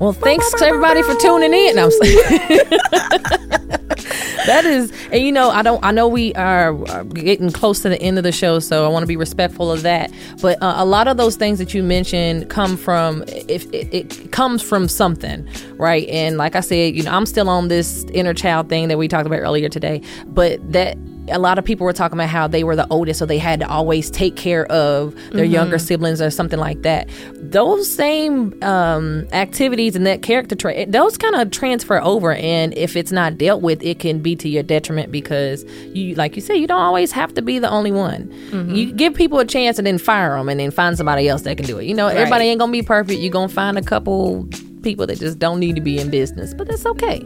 Well, 0.00 0.14
thanks 0.14 0.50
to 0.54 0.64
everybody 0.64 1.02
for 1.02 1.14
tuning 1.16 1.52
in. 1.52 1.76
No, 1.76 1.84
I'm 1.84 1.90
just- 1.90 2.00
that 4.46 4.64
is, 4.64 4.90
and 5.12 5.22
you 5.22 5.30
know, 5.30 5.50
I 5.50 5.60
don't. 5.60 5.84
I 5.84 5.90
know 5.90 6.08
we 6.08 6.32
are 6.34 6.72
getting 7.04 7.50
close 7.50 7.80
to 7.80 7.90
the 7.90 8.00
end 8.00 8.16
of 8.16 8.24
the 8.24 8.32
show, 8.32 8.60
so 8.60 8.86
I 8.86 8.88
want 8.88 9.02
to 9.02 9.06
be 9.06 9.16
respectful 9.16 9.70
of 9.70 9.82
that. 9.82 10.10
But 10.40 10.60
uh, 10.62 10.74
a 10.76 10.86
lot 10.86 11.06
of 11.06 11.18
those 11.18 11.36
things 11.36 11.58
that 11.58 11.74
you 11.74 11.82
mentioned 11.82 12.48
come 12.48 12.78
from 12.78 13.24
if 13.26 13.66
it, 13.74 13.92
it, 13.92 14.32
comes 14.32 14.62
from 14.62 14.88
something, 14.88 15.46
right? 15.76 16.08
And 16.08 16.38
like 16.38 16.56
I 16.56 16.60
said, 16.60 16.96
you 16.96 17.02
know, 17.02 17.12
I'm 17.12 17.26
still 17.26 17.50
on 17.50 17.68
this 17.68 18.04
inner 18.14 18.32
child 18.32 18.68
thing 18.68 18.88
that 18.88 18.96
we 18.96 19.06
talked 19.06 19.26
about 19.26 19.40
earlier 19.40 19.68
today, 19.68 20.00
but 20.26 20.60
that 20.72 20.96
a 21.30 21.38
lot 21.38 21.58
of 21.58 21.64
people 21.64 21.84
were 21.84 21.92
talking 21.92 22.18
about 22.18 22.28
how 22.28 22.46
they 22.46 22.64
were 22.64 22.76
the 22.76 22.86
oldest, 22.90 23.18
so 23.18 23.26
they 23.26 23.38
had 23.38 23.60
to 23.60 23.68
always 23.68 24.10
take 24.10 24.36
care 24.36 24.66
of 24.66 25.14
their 25.14 25.44
mm-hmm. 25.44 25.52
younger 25.52 25.78
siblings 25.78 26.20
or 26.20 26.30
something 26.30 26.58
like 26.58 26.82
that. 26.82 27.08
Those 27.34 27.90
same 27.90 28.54
um, 28.62 29.26
activities 29.32 29.96
and 29.96 30.06
that 30.06 30.22
character 30.22 30.54
trait, 30.54 30.92
those 30.92 31.16
kind 31.16 31.34
of 31.36 31.50
transfer 31.50 32.00
over, 32.02 32.34
and 32.34 32.76
if 32.76 32.96
it's 32.96 33.12
not 33.12 33.38
dealt 33.38 33.62
with, 33.62 33.82
it 33.82 33.98
can 33.98 34.20
be 34.20 34.36
to 34.36 34.48
your 34.48 34.62
detriment 34.62 35.10
because 35.10 35.64
you, 35.94 36.14
like 36.14 36.36
you 36.36 36.42
said, 36.42 36.54
you 36.54 36.66
don't 36.66 36.80
always 36.80 37.12
have 37.12 37.34
to 37.34 37.42
be 37.42 37.58
the 37.58 37.70
only 37.70 37.92
one. 37.92 38.24
Mm-hmm. 38.50 38.74
You 38.74 38.92
give 38.92 39.14
people 39.14 39.38
a 39.38 39.44
chance 39.44 39.78
and 39.78 39.86
then 39.86 39.98
fire 39.98 40.36
them, 40.36 40.48
and 40.48 40.60
then 40.60 40.70
find 40.70 40.96
somebody 40.96 41.28
else 41.28 41.42
that 41.42 41.56
can 41.56 41.66
do 41.66 41.78
it. 41.78 41.84
You 41.84 41.94
know, 41.94 42.06
right. 42.06 42.16
everybody 42.16 42.44
ain't 42.44 42.58
gonna 42.58 42.72
be 42.72 42.82
perfect. 42.82 43.20
You're 43.20 43.32
gonna 43.32 43.48
find 43.48 43.78
a 43.78 43.82
couple 43.82 44.48
people 44.82 45.06
that 45.06 45.18
just 45.18 45.38
don't 45.38 45.60
need 45.60 45.74
to 45.76 45.80
be 45.80 45.98
in 45.98 46.10
business, 46.10 46.54
but 46.54 46.68
that's 46.68 46.86
okay. 46.86 47.20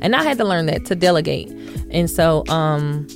And 0.00 0.14
I 0.14 0.22
had 0.22 0.38
to 0.38 0.44
learn 0.44 0.66
that 0.66 0.84
to 0.86 0.94
delegate. 0.94 1.48
And 1.90 2.10
so, 2.10 2.44
um, 2.48 3.06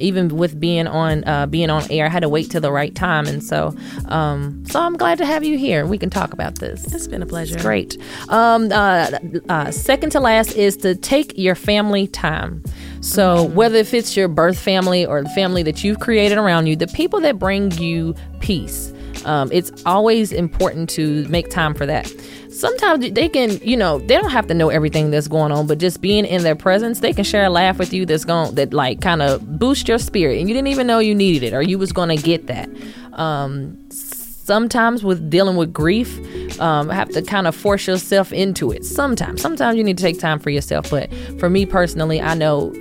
even 0.00 0.36
with 0.36 0.58
being 0.58 0.86
on 0.86 1.24
uh, 1.24 1.46
being 1.46 1.70
on 1.70 1.90
air, 1.90 2.06
I 2.06 2.08
had 2.08 2.20
to 2.20 2.28
wait 2.28 2.50
till 2.50 2.60
the 2.60 2.72
right 2.72 2.94
time, 2.94 3.26
and 3.26 3.42
so 3.42 3.74
um, 4.08 4.64
so 4.66 4.80
I'm 4.80 4.96
glad 4.96 5.18
to 5.18 5.26
have 5.26 5.44
you 5.44 5.58
here. 5.58 5.86
We 5.86 5.98
can 5.98 6.10
talk 6.10 6.32
about 6.32 6.56
this. 6.56 6.92
It's 6.92 7.06
been 7.06 7.22
a 7.22 7.26
pleasure. 7.26 7.54
It's 7.54 7.62
great. 7.62 7.96
Um, 8.28 8.70
uh, 8.72 9.18
uh, 9.48 9.70
second 9.70 10.10
to 10.10 10.20
last 10.20 10.56
is 10.56 10.76
to 10.78 10.94
take 10.94 11.36
your 11.36 11.54
family 11.54 12.06
time. 12.06 12.62
So 13.00 13.46
mm-hmm. 13.46 13.54
whether 13.54 13.76
if 13.76 13.94
it's 13.94 14.16
your 14.16 14.28
birth 14.28 14.58
family 14.58 15.06
or 15.06 15.22
the 15.22 15.28
family 15.30 15.62
that 15.64 15.84
you've 15.84 16.00
created 16.00 16.38
around 16.38 16.66
you, 16.66 16.76
the 16.76 16.86
people 16.88 17.20
that 17.20 17.38
bring 17.38 17.70
you 17.72 18.14
peace. 18.40 18.92
Um, 19.24 19.50
it's 19.52 19.70
always 19.84 20.32
important 20.32 20.88
to 20.90 21.26
make 21.28 21.50
time 21.50 21.74
for 21.74 21.86
that 21.86 22.10
sometimes 22.60 23.10
they 23.12 23.28
can, 23.28 23.58
you 23.58 23.76
know, 23.76 23.98
they 23.98 24.16
don't 24.16 24.30
have 24.30 24.46
to 24.48 24.54
know 24.54 24.68
everything 24.68 25.10
that's 25.10 25.28
going 25.28 25.52
on, 25.52 25.66
but 25.66 25.78
just 25.78 26.00
being 26.00 26.24
in 26.24 26.42
their 26.42 26.54
presence, 26.54 27.00
they 27.00 27.12
can 27.12 27.24
share 27.24 27.44
a 27.44 27.50
laugh 27.50 27.78
with 27.78 27.92
you 27.92 28.06
that's 28.06 28.24
going 28.24 28.54
that 28.54 28.72
like 28.72 29.00
kind 29.00 29.22
of 29.22 29.58
boost 29.58 29.88
your 29.88 29.98
spirit, 29.98 30.38
and 30.38 30.48
you 30.48 30.54
didn't 30.54 30.68
even 30.68 30.86
know 30.86 30.98
you 30.98 31.14
needed 31.14 31.42
it 31.42 31.54
or 31.54 31.62
you 31.62 31.78
was 31.78 31.92
going 31.92 32.14
to 32.14 32.22
get 32.22 32.46
that. 32.46 32.68
Um, 33.12 33.76
sometimes 33.90 35.04
with 35.04 35.30
dealing 35.30 35.56
with 35.56 35.72
grief, 35.72 36.18
um, 36.60 36.88
have 36.88 37.08
to 37.10 37.22
kind 37.22 37.46
of 37.46 37.54
force 37.54 37.86
yourself 37.86 38.32
into 38.32 38.72
it. 38.72 38.84
Sometimes, 38.84 39.40
sometimes 39.40 39.76
you 39.76 39.84
need 39.84 39.96
to 39.96 40.02
take 40.02 40.18
time 40.18 40.38
for 40.38 40.50
yourself. 40.50 40.90
But 40.90 41.12
for 41.38 41.48
me 41.48 41.66
personally, 41.66 42.20
I 42.20 42.34
know 42.34 42.72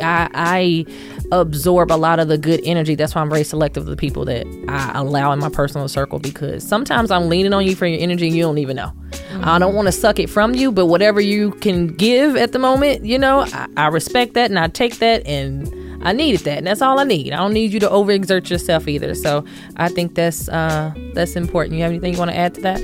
I, 0.00 0.28
I 0.34 0.86
absorb 1.32 1.90
a 1.90 1.96
lot 1.96 2.20
of 2.20 2.28
the 2.28 2.38
good 2.38 2.60
energy. 2.62 2.94
That's 2.94 3.14
why 3.14 3.22
I'm 3.22 3.30
very 3.30 3.42
selective 3.42 3.84
of 3.84 3.88
the 3.88 3.96
people 3.96 4.24
that 4.26 4.46
I 4.68 4.98
allow 4.98 5.32
in 5.32 5.38
my 5.38 5.48
personal 5.48 5.88
circle 5.88 6.18
because 6.18 6.66
sometimes 6.66 7.10
I'm 7.10 7.28
leaning 7.28 7.52
on 7.54 7.66
you 7.66 7.74
for 7.74 7.86
your 7.86 8.00
energy 8.00 8.28
and 8.28 8.36
you 8.36 8.42
don't 8.42 8.58
even 8.58 8.76
know. 8.76 8.92
Mm-hmm. 9.12 9.48
I 9.48 9.58
don't 9.58 9.74
want 9.74 9.86
to 9.86 9.92
suck 9.92 10.18
it 10.18 10.28
from 10.28 10.54
you, 10.54 10.70
but 10.70 10.86
whatever 10.86 11.20
you 11.20 11.52
can 11.52 11.88
give 11.88 12.36
at 12.36 12.52
the 12.52 12.58
moment, 12.58 13.06
you 13.06 13.18
know, 13.18 13.40
I, 13.40 13.66
I 13.76 13.86
respect 13.88 14.34
that 14.34 14.50
and 14.50 14.58
I 14.58 14.68
take 14.68 14.98
that 14.98 15.26
and 15.26 15.66
I 16.04 16.12
needed 16.12 16.40
that, 16.40 16.58
and 16.58 16.66
that's 16.66 16.82
all 16.82 16.98
I 16.98 17.04
need. 17.04 17.32
I 17.32 17.36
don't 17.36 17.52
need 17.52 17.72
you 17.72 17.80
to 17.80 17.88
overexert 17.88 18.50
yourself 18.50 18.88
either. 18.88 19.14
So 19.14 19.44
I 19.76 19.88
think 19.88 20.16
that's 20.16 20.48
uh, 20.48 20.92
that's 21.14 21.36
important. 21.36 21.76
You 21.76 21.82
have 21.82 21.92
anything 21.92 22.12
you 22.12 22.18
want 22.18 22.32
to 22.32 22.36
add 22.36 22.54
to 22.54 22.60
that? 22.62 22.80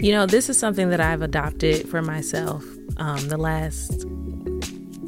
You 0.00 0.12
know, 0.12 0.26
this 0.26 0.48
is 0.48 0.58
something 0.58 0.88
that 0.88 1.00
I've 1.00 1.20
adopted 1.20 1.88
for 1.88 2.00
myself 2.00 2.64
um, 2.96 3.28
the 3.28 3.36
last 3.36 4.06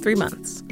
three 0.02 0.14
months. 0.14 0.63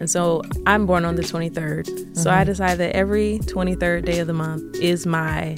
And 0.00 0.10
so 0.10 0.42
I'm 0.66 0.86
born 0.86 1.04
on 1.04 1.16
the 1.16 1.22
23rd. 1.22 1.84
Mm-hmm. 1.84 2.14
So 2.14 2.30
I 2.30 2.44
mm-hmm. 2.44 2.78
that 2.78 2.96
every 2.96 3.38
23rd 3.40 4.04
day 4.04 4.18
of 4.18 4.26
the 4.26 4.32
month 4.32 4.76
is 4.76 5.06
my 5.06 5.56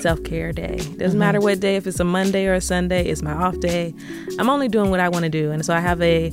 self 0.00 0.22
care 0.24 0.52
day. 0.52 0.76
Doesn't 0.76 0.98
mm-hmm. 0.98 1.18
matter 1.18 1.40
what 1.40 1.60
day, 1.60 1.76
if 1.76 1.86
it's 1.86 2.00
a 2.00 2.04
Monday 2.04 2.46
or 2.46 2.54
a 2.54 2.60
Sunday, 2.60 3.06
it's 3.06 3.22
my 3.22 3.32
off 3.32 3.58
day. 3.60 3.94
I'm 4.38 4.50
only 4.50 4.68
doing 4.68 4.90
what 4.90 5.00
I 5.00 5.08
want 5.08 5.24
to 5.24 5.30
do. 5.30 5.50
And 5.50 5.64
so 5.64 5.74
I 5.74 5.80
have 5.80 6.02
a 6.02 6.30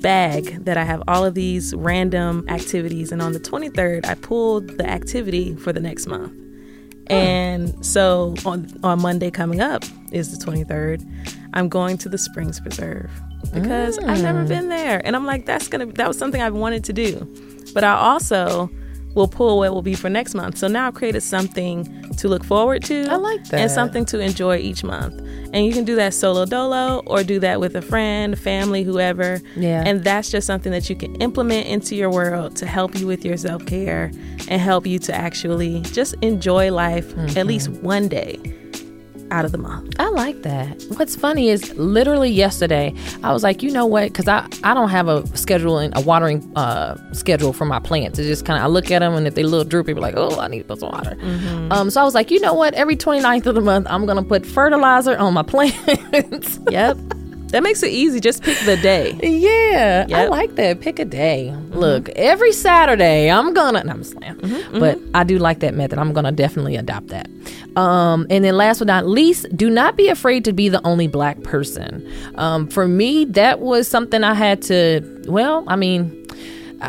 bag 0.00 0.64
that 0.64 0.76
I 0.76 0.84
have 0.84 1.02
all 1.08 1.24
of 1.24 1.34
these 1.34 1.74
random 1.74 2.44
activities. 2.48 3.10
And 3.12 3.22
on 3.22 3.32
the 3.32 3.40
23rd, 3.40 4.04
I 4.04 4.14
pulled 4.14 4.68
the 4.76 4.88
activity 4.88 5.54
for 5.56 5.72
the 5.72 5.80
next 5.80 6.06
month. 6.06 6.32
And 7.08 7.84
so 7.84 8.34
on 8.46 8.66
on 8.82 9.02
Monday 9.02 9.30
coming 9.30 9.60
up 9.60 9.84
is 10.12 10.36
the 10.36 10.44
23rd. 10.44 11.06
I'm 11.52 11.68
going 11.68 11.98
to 11.98 12.08
the 12.08 12.18
Springs 12.18 12.60
Preserve 12.60 13.10
because 13.52 13.98
mm. 13.98 14.08
I've 14.08 14.22
never 14.22 14.44
mm. 14.44 14.48
been 14.48 14.68
there, 14.68 15.00
and 15.04 15.14
I'm 15.16 15.26
like, 15.26 15.46
that's 15.46 15.68
gonna 15.68 15.86
that 15.86 16.08
was 16.08 16.18
something 16.18 16.40
I've 16.40 16.54
wanted 16.54 16.84
to 16.84 16.92
do, 16.92 17.28
but 17.72 17.84
I 17.84 17.94
also 17.94 18.70
will 19.14 19.28
pull 19.28 19.58
what 19.58 19.72
will 19.72 19.82
be 19.82 19.94
for 19.94 20.08
next 20.08 20.34
month. 20.34 20.58
So 20.58 20.68
now 20.68 20.88
I've 20.88 20.94
created 20.94 21.22
something 21.22 22.12
to 22.16 22.28
look 22.28 22.44
forward 22.44 22.82
to. 22.84 23.06
I 23.08 23.16
like 23.16 23.44
that. 23.44 23.60
And 23.60 23.70
something 23.70 24.04
to 24.06 24.18
enjoy 24.18 24.58
each 24.58 24.82
month. 24.82 25.18
And 25.52 25.64
you 25.64 25.72
can 25.72 25.84
do 25.84 25.94
that 25.96 26.14
solo 26.14 26.44
dolo 26.44 27.02
or 27.06 27.22
do 27.22 27.38
that 27.40 27.60
with 27.60 27.76
a 27.76 27.82
friend, 27.82 28.38
family, 28.38 28.82
whoever. 28.82 29.40
Yeah. 29.56 29.84
And 29.86 30.02
that's 30.02 30.30
just 30.30 30.46
something 30.46 30.72
that 30.72 30.90
you 30.90 30.96
can 30.96 31.14
implement 31.16 31.68
into 31.68 31.94
your 31.94 32.10
world 32.10 32.56
to 32.56 32.66
help 32.66 32.98
you 32.98 33.06
with 33.06 33.24
your 33.24 33.36
self 33.36 33.64
care 33.66 34.10
and 34.48 34.60
help 34.60 34.86
you 34.86 34.98
to 35.00 35.14
actually 35.14 35.80
just 35.82 36.14
enjoy 36.20 36.72
life 36.72 37.14
mm-hmm. 37.14 37.38
at 37.38 37.46
least 37.46 37.68
one 37.68 38.08
day 38.08 38.40
out 39.30 39.44
of 39.44 39.52
the 39.52 39.58
month. 39.58 39.94
I 39.98 40.08
like 40.10 40.42
that. 40.42 40.82
What's 40.96 41.16
funny 41.16 41.48
is 41.48 41.74
literally 41.76 42.30
yesterday, 42.30 42.94
I 43.22 43.32
was 43.32 43.42
like, 43.42 43.62
you 43.62 43.70
know 43.70 43.86
what? 43.86 44.08
Because 44.08 44.28
I, 44.28 44.46
I 44.62 44.74
don't 44.74 44.90
have 44.90 45.08
a 45.08 45.26
schedule 45.36 45.78
and 45.78 45.96
a 45.96 46.00
watering 46.00 46.50
uh, 46.56 46.96
schedule 47.12 47.52
for 47.52 47.64
my 47.64 47.78
plants. 47.78 48.18
It's 48.18 48.28
just 48.28 48.44
kind 48.44 48.58
of, 48.58 48.64
I 48.64 48.68
look 48.68 48.90
at 48.90 49.00
them 49.00 49.14
and 49.14 49.26
if 49.26 49.34
they 49.34 49.42
look 49.42 49.68
droopy, 49.68 49.92
I'm 49.92 49.98
like, 49.98 50.14
oh, 50.16 50.38
I 50.38 50.48
need 50.48 50.58
to 50.58 50.64
put 50.64 50.80
some 50.80 50.90
water. 50.90 51.16
Mm-hmm. 51.16 51.72
Um, 51.72 51.90
so 51.90 52.00
I 52.00 52.04
was 52.04 52.14
like, 52.14 52.30
you 52.30 52.40
know 52.40 52.54
what? 52.54 52.74
Every 52.74 52.96
29th 52.96 53.46
of 53.46 53.54
the 53.54 53.60
month, 53.60 53.86
I'm 53.88 54.06
going 54.06 54.18
to 54.18 54.28
put 54.28 54.46
fertilizer 54.46 55.16
on 55.16 55.34
my 55.34 55.42
plants. 55.54 56.58
yep. 56.70 56.96
That 57.54 57.62
makes 57.62 57.84
it 57.84 57.92
easy. 57.92 58.18
Just 58.18 58.42
pick 58.42 58.58
the 58.66 58.76
day. 58.76 59.16
Yeah, 59.22 60.06
yep. 60.08 60.18
I 60.18 60.26
like 60.26 60.56
that. 60.56 60.80
Pick 60.80 60.98
a 60.98 61.04
day. 61.04 61.52
Mm-hmm. 61.52 61.78
Look, 61.78 62.08
every 62.10 62.50
Saturday 62.50 63.30
I'm 63.30 63.54
gonna. 63.54 63.84
No, 63.84 63.92
I'm 63.92 64.02
slam, 64.02 64.40
mm-hmm, 64.40 64.80
but 64.80 64.98
mm-hmm. 64.98 65.10
I 65.14 65.22
do 65.22 65.38
like 65.38 65.60
that 65.60 65.72
method. 65.72 66.00
I'm 66.00 66.12
gonna 66.12 66.32
definitely 66.32 66.74
adopt 66.74 67.08
that. 67.08 67.28
Um, 67.76 68.26
and 68.28 68.44
then 68.44 68.56
last 68.56 68.80
but 68.80 68.88
not 68.88 69.06
least, 69.06 69.46
do 69.56 69.70
not 69.70 69.96
be 69.96 70.08
afraid 70.08 70.44
to 70.46 70.52
be 70.52 70.68
the 70.68 70.84
only 70.84 71.06
black 71.06 71.44
person. 71.44 72.04
Um, 72.34 72.66
for 72.66 72.88
me, 72.88 73.24
that 73.26 73.60
was 73.60 73.86
something 73.86 74.24
I 74.24 74.34
had 74.34 74.60
to. 74.62 75.22
Well, 75.28 75.62
I 75.68 75.76
mean 75.76 76.23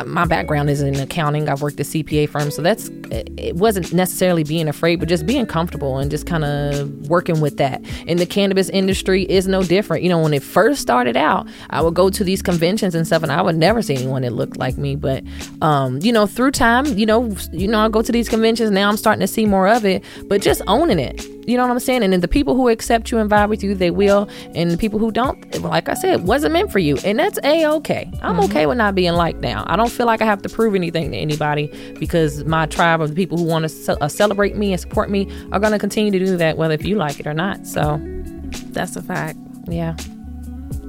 my 0.03 0.25
background 0.25 0.69
is 0.69 0.81
in 0.81 0.95
accounting. 0.95 1.49
I've 1.49 1.61
worked 1.61 1.79
at 1.79 1.85
CPA 1.85 2.29
firms, 2.29 2.55
so 2.55 2.61
that's 2.61 2.89
it 3.11 3.55
wasn't 3.55 3.93
necessarily 3.93 4.43
being 4.43 4.67
afraid, 4.67 4.99
but 4.99 5.09
just 5.09 5.25
being 5.25 5.45
comfortable 5.45 5.97
and 5.97 6.09
just 6.11 6.25
kind 6.25 6.43
of 6.43 7.09
working 7.09 7.41
with 7.41 7.57
that. 7.57 7.83
And 8.07 8.19
the 8.19 8.25
cannabis 8.25 8.69
industry 8.69 9.23
is 9.23 9.47
no 9.47 9.63
different. 9.63 10.03
You 10.03 10.09
know, 10.09 10.19
when 10.19 10.33
it 10.33 10.43
first 10.43 10.81
started 10.81 11.15
out, 11.15 11.47
I 11.69 11.81
would 11.81 11.93
go 11.93 12.09
to 12.09 12.23
these 12.23 12.41
conventions 12.41 12.95
and 12.95 13.05
stuff, 13.05 13.23
and 13.23 13.31
I 13.31 13.41
would 13.41 13.55
never 13.55 13.81
see 13.81 13.95
anyone 13.95 14.23
that 14.23 14.31
looked 14.31 14.57
like 14.57 14.77
me. 14.77 14.95
But 14.95 15.23
um, 15.61 15.99
you 16.01 16.11
know, 16.11 16.25
through 16.25 16.51
time, 16.51 16.85
you 16.97 17.05
know, 17.05 17.35
you 17.51 17.67
know, 17.67 17.79
I 17.79 17.89
go 17.89 18.01
to 18.01 18.11
these 18.11 18.29
conventions 18.29 18.71
now. 18.71 18.89
I'm 18.89 18.97
starting 18.97 19.21
to 19.21 19.27
see 19.27 19.45
more 19.45 19.67
of 19.67 19.85
it, 19.85 20.03
but 20.27 20.41
just 20.41 20.61
owning 20.67 20.99
it 20.99 21.34
you 21.45 21.57
know 21.57 21.63
what 21.63 21.71
I'm 21.71 21.79
saying? 21.79 22.03
And 22.03 22.13
then 22.13 22.21
the 22.21 22.27
people 22.27 22.55
who 22.55 22.69
accept 22.69 23.11
you 23.11 23.17
and 23.19 23.29
vibe 23.29 23.49
with 23.49 23.63
you, 23.63 23.75
they 23.75 23.91
will. 23.91 24.27
And 24.53 24.71
the 24.71 24.77
people 24.77 24.99
who 24.99 25.11
don't, 25.11 25.61
like 25.61 25.89
I 25.89 25.93
said, 25.93 26.27
wasn't 26.27 26.53
meant 26.53 26.71
for 26.71 26.79
you. 26.79 26.97
And 27.05 27.19
that's 27.19 27.39
a 27.43 27.65
okay. 27.67 28.09
I'm 28.21 28.35
mm-hmm. 28.35 28.45
okay 28.45 28.65
with 28.65 28.77
not 28.77 28.95
being 28.95 29.13
liked 29.13 29.39
now. 29.39 29.63
I 29.67 29.75
don't 29.75 29.91
feel 29.91 30.05
like 30.05 30.21
I 30.21 30.25
have 30.25 30.41
to 30.43 30.49
prove 30.49 30.75
anything 30.75 31.11
to 31.11 31.17
anybody 31.17 31.67
because 31.99 32.43
my 32.45 32.65
tribe 32.65 33.01
of 33.01 33.09
the 33.09 33.15
people 33.15 33.37
who 33.37 33.45
want 33.45 33.63
to 33.63 33.69
ce- 33.69 33.89
uh, 33.89 34.07
celebrate 34.07 34.55
me 34.55 34.71
and 34.71 34.81
support 34.81 35.09
me 35.09 35.31
are 35.51 35.59
going 35.59 35.73
to 35.73 35.79
continue 35.79 36.11
to 36.11 36.19
do 36.19 36.37
that, 36.37 36.57
whether 36.57 36.73
if 36.73 36.85
you 36.85 36.95
like 36.95 37.19
it 37.19 37.27
or 37.27 37.33
not. 37.33 37.67
So 37.67 37.99
that's 38.71 38.95
a 38.95 39.01
fact. 39.01 39.37
Yeah. 39.67 39.95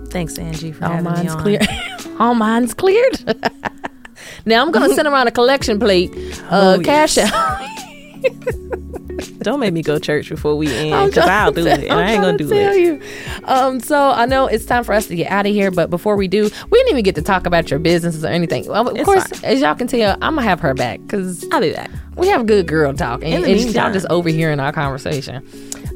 Thanks, 0.09 0.39
Angie, 0.39 0.73
for 0.73 0.85
All 0.85 0.91
having 0.93 1.05
mine's 1.05 1.25
me 1.25 1.29
on. 1.29 1.43
clear. 1.43 1.61
All 2.19 2.35
mine's 2.35 2.73
cleared. 2.73 3.25
now 4.47 4.63
I'm 4.63 4.71
going 4.71 4.89
to 4.89 4.95
send 4.95 5.07
around 5.13 5.27
a 5.27 5.33
collection 5.33 5.79
plate, 5.79 6.11
uh, 6.51 6.79
oh, 6.79 6.83
cash 6.83 7.17
yes. 7.19 7.33
out. 7.33 7.61
Don't 9.47 9.61
make 9.61 9.73
me 9.73 9.81
go 9.81 10.01
church 10.01 10.29
before 10.29 10.57
we 10.57 10.67
end 10.75 11.13
because 11.13 11.29
I'll 11.29 11.53
do 11.53 11.65
it 11.69 11.85
and 11.85 11.93
I'm 11.93 11.99
I 11.99 12.11
ain't 12.11 12.21
gonna 12.21 12.37
do 12.37 12.49
tell 12.49 12.73
it. 12.73 12.81
You. 12.81 13.01
Um, 13.45 13.79
so 13.79 14.11
I 14.11 14.27
know 14.27 14.49
it's 14.49 14.65
time 14.65 14.83
for 14.83 14.93
us 14.93 15.07
to 15.07 15.15
get 15.15 15.31
out 15.31 15.47
of 15.47 15.53
here, 15.53 15.71
but 15.71 15.89
before 15.89 16.17
we 16.17 16.27
do, 16.27 16.43
we 16.43 16.79
didn't 16.81 16.91
even 16.91 17.05
get 17.05 17.15
to 17.15 17.23
talk 17.23 17.47
about 17.47 17.71
your 17.71 17.79
businesses 17.79 18.25
or 18.25 18.27
anything. 18.27 18.67
Well, 18.67 18.89
of 18.89 18.97
it's 18.97 19.05
course, 19.05 19.25
fine. 19.25 19.45
as 19.45 19.61
y'all 19.61 19.77
can 19.77 19.87
tell, 19.87 20.15
I'm 20.15 20.35
gonna 20.35 20.43
have 20.43 20.59
her 20.59 20.75
back 20.75 20.99
because 21.03 21.47
I'll 21.53 21.61
do 21.61 21.73
that. 21.75 21.89
We 22.17 22.27
have 22.27 22.47
good 22.47 22.67
girl 22.67 22.93
talk, 22.93 23.23
and, 23.23 23.45
and 23.45 23.61
y'all 23.73 23.93
just 23.93 24.07
overhearing 24.11 24.59
our 24.59 24.73
conversation. 24.73 25.47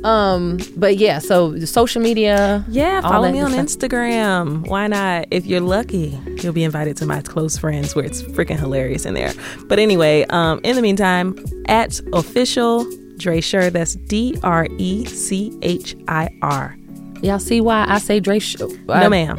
Um, 0.05 0.59
but 0.77 0.97
yeah, 0.97 1.19
so 1.19 1.59
social 1.65 2.01
media. 2.01 2.65
Yeah, 2.69 3.01
follow 3.01 3.33
me 3.33 3.41
on 3.41 3.51
Instagram. 3.51 4.65
Why 4.69 4.87
not? 4.87 5.27
If 5.33 5.45
you're 5.45 5.61
lucky, 5.61 6.17
you'll 6.41 6.53
be 6.53 6.63
invited 6.63 6.97
to 6.99 7.07
my 7.07 7.21
close 7.21 7.59
friends 7.59 7.97
where 7.97 8.05
it's 8.05 8.23
freaking 8.23 8.61
hilarious 8.61 9.05
in 9.07 9.15
there. 9.15 9.33
But 9.65 9.81
anyway, 9.81 10.25
um, 10.31 10.61
in 10.63 10.77
the 10.77 10.83
meantime, 10.83 11.37
at 11.67 12.01
official 12.13 12.87
Drechir. 13.21 13.71
That's 13.73 13.95
D 13.95 14.39
R 14.43 14.67
E 14.79 15.05
C 15.05 15.57
H 15.63 15.97
I 16.09 16.29
R. 16.43 16.77
Y'all 17.23 17.39
see 17.39 17.61
why 17.61 17.85
I 17.89 17.99
say 17.99 18.21
Drechir? 18.21 18.87
No, 18.87 19.09
ma'am. 19.09 19.39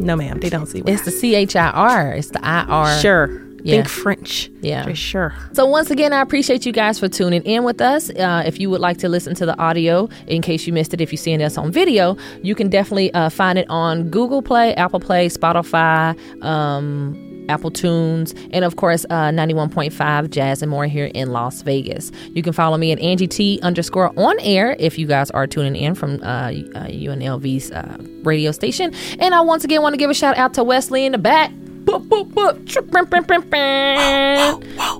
No, 0.00 0.16
ma'am. 0.16 0.40
They 0.40 0.48
don't 0.48 0.66
see. 0.66 0.82
It's 0.86 1.04
the 1.04 1.10
C 1.10 1.34
H 1.34 1.54
I 1.56 1.70
R. 1.70 2.12
It's 2.12 2.30
the 2.30 2.44
I 2.44 2.64
R. 2.64 2.98
Sure. 2.98 3.50
Yeah. 3.62 3.76
Think 3.76 3.88
French. 3.88 4.50
Yeah. 4.62 4.84
For 4.84 4.94
sure. 4.94 5.34
So 5.52 5.66
once 5.66 5.90
again, 5.90 6.14
I 6.14 6.22
appreciate 6.22 6.64
you 6.64 6.72
guys 6.72 6.98
for 6.98 7.08
tuning 7.08 7.42
in 7.42 7.62
with 7.64 7.82
us. 7.82 8.08
Uh, 8.10 8.42
if 8.46 8.58
you 8.58 8.70
would 8.70 8.80
like 8.80 8.96
to 8.98 9.08
listen 9.10 9.34
to 9.34 9.44
the 9.44 9.58
audio, 9.58 10.08
in 10.26 10.40
case 10.40 10.66
you 10.66 10.72
missed 10.72 10.94
it, 10.94 11.02
if 11.02 11.12
you're 11.12 11.18
seeing 11.18 11.42
us 11.42 11.58
on 11.58 11.70
video, 11.70 12.16
you 12.42 12.54
can 12.54 12.70
definitely 12.70 13.12
uh, 13.12 13.28
find 13.28 13.58
it 13.58 13.68
on 13.68 14.08
Google 14.08 14.40
Play, 14.40 14.74
Apple 14.76 15.00
Play, 15.00 15.28
Spotify. 15.28 16.18
Um, 16.42 17.29
Apple 17.50 17.70
Tunes, 17.70 18.34
and 18.52 18.64
of 18.64 18.76
course, 18.76 19.04
uh, 19.10 19.30
91.5 19.30 20.30
Jazz 20.30 20.62
and 20.62 20.70
more 20.70 20.86
here 20.86 21.10
in 21.14 21.32
Las 21.32 21.62
Vegas. 21.62 22.10
You 22.32 22.42
can 22.42 22.52
follow 22.52 22.76
me 22.76 22.92
at 22.92 22.98
Angie 23.00 23.26
T 23.26 23.58
underscore 23.62 24.12
on 24.16 24.38
air 24.40 24.76
if 24.78 24.98
you 24.98 25.06
guys 25.06 25.30
are 25.32 25.46
tuning 25.46 25.76
in 25.76 25.94
from 25.94 26.22
uh, 26.22 26.26
uh, 26.26 26.86
UNLV's 26.86 27.70
uh, 27.72 27.96
radio 28.22 28.52
station. 28.52 28.94
And 29.18 29.34
I 29.34 29.40
once 29.40 29.64
again 29.64 29.82
want 29.82 29.92
to 29.94 29.98
give 29.98 30.10
a 30.10 30.14
shout 30.14 30.38
out 30.38 30.54
to 30.54 30.64
Wesley 30.64 31.04
in 31.04 31.12
the 31.12 31.18
back. 31.18 31.50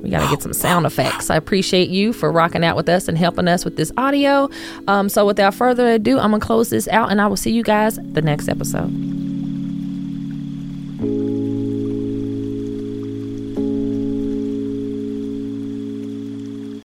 We 0.03 0.11
got 0.11 0.25
to 0.25 0.31
get 0.31 0.43
some 0.43 0.53
sound 0.53 0.87
effects. 0.87 1.31
I 1.31 1.37
appreciate 1.37 1.91
you 1.91 2.13
for 2.13 2.33
rocking 2.33 2.65
out 2.65 2.75
with 2.75 2.89
us 2.89 3.07
and 3.07 3.17
helping 3.17 3.49
us 3.49 3.65
with 3.65 3.77
this 3.77 3.93
audio. 3.97 4.49
Um, 4.89 5.09
so, 5.09 5.27
without 5.27 5.55
further 5.55 5.87
ado, 5.89 6.19
I'm 6.19 6.31
going 6.31 6.41
to 6.41 6.47
close 6.47 6.71
this 6.71 6.89
out 6.89 7.11
and 7.11 7.21
I 7.21 7.27
will 7.27 7.37
see 7.37 7.53
you 7.53 7.63
guys 7.63 7.99
the 8.03 8.23
next 8.23 8.49
episode. 8.49 9.30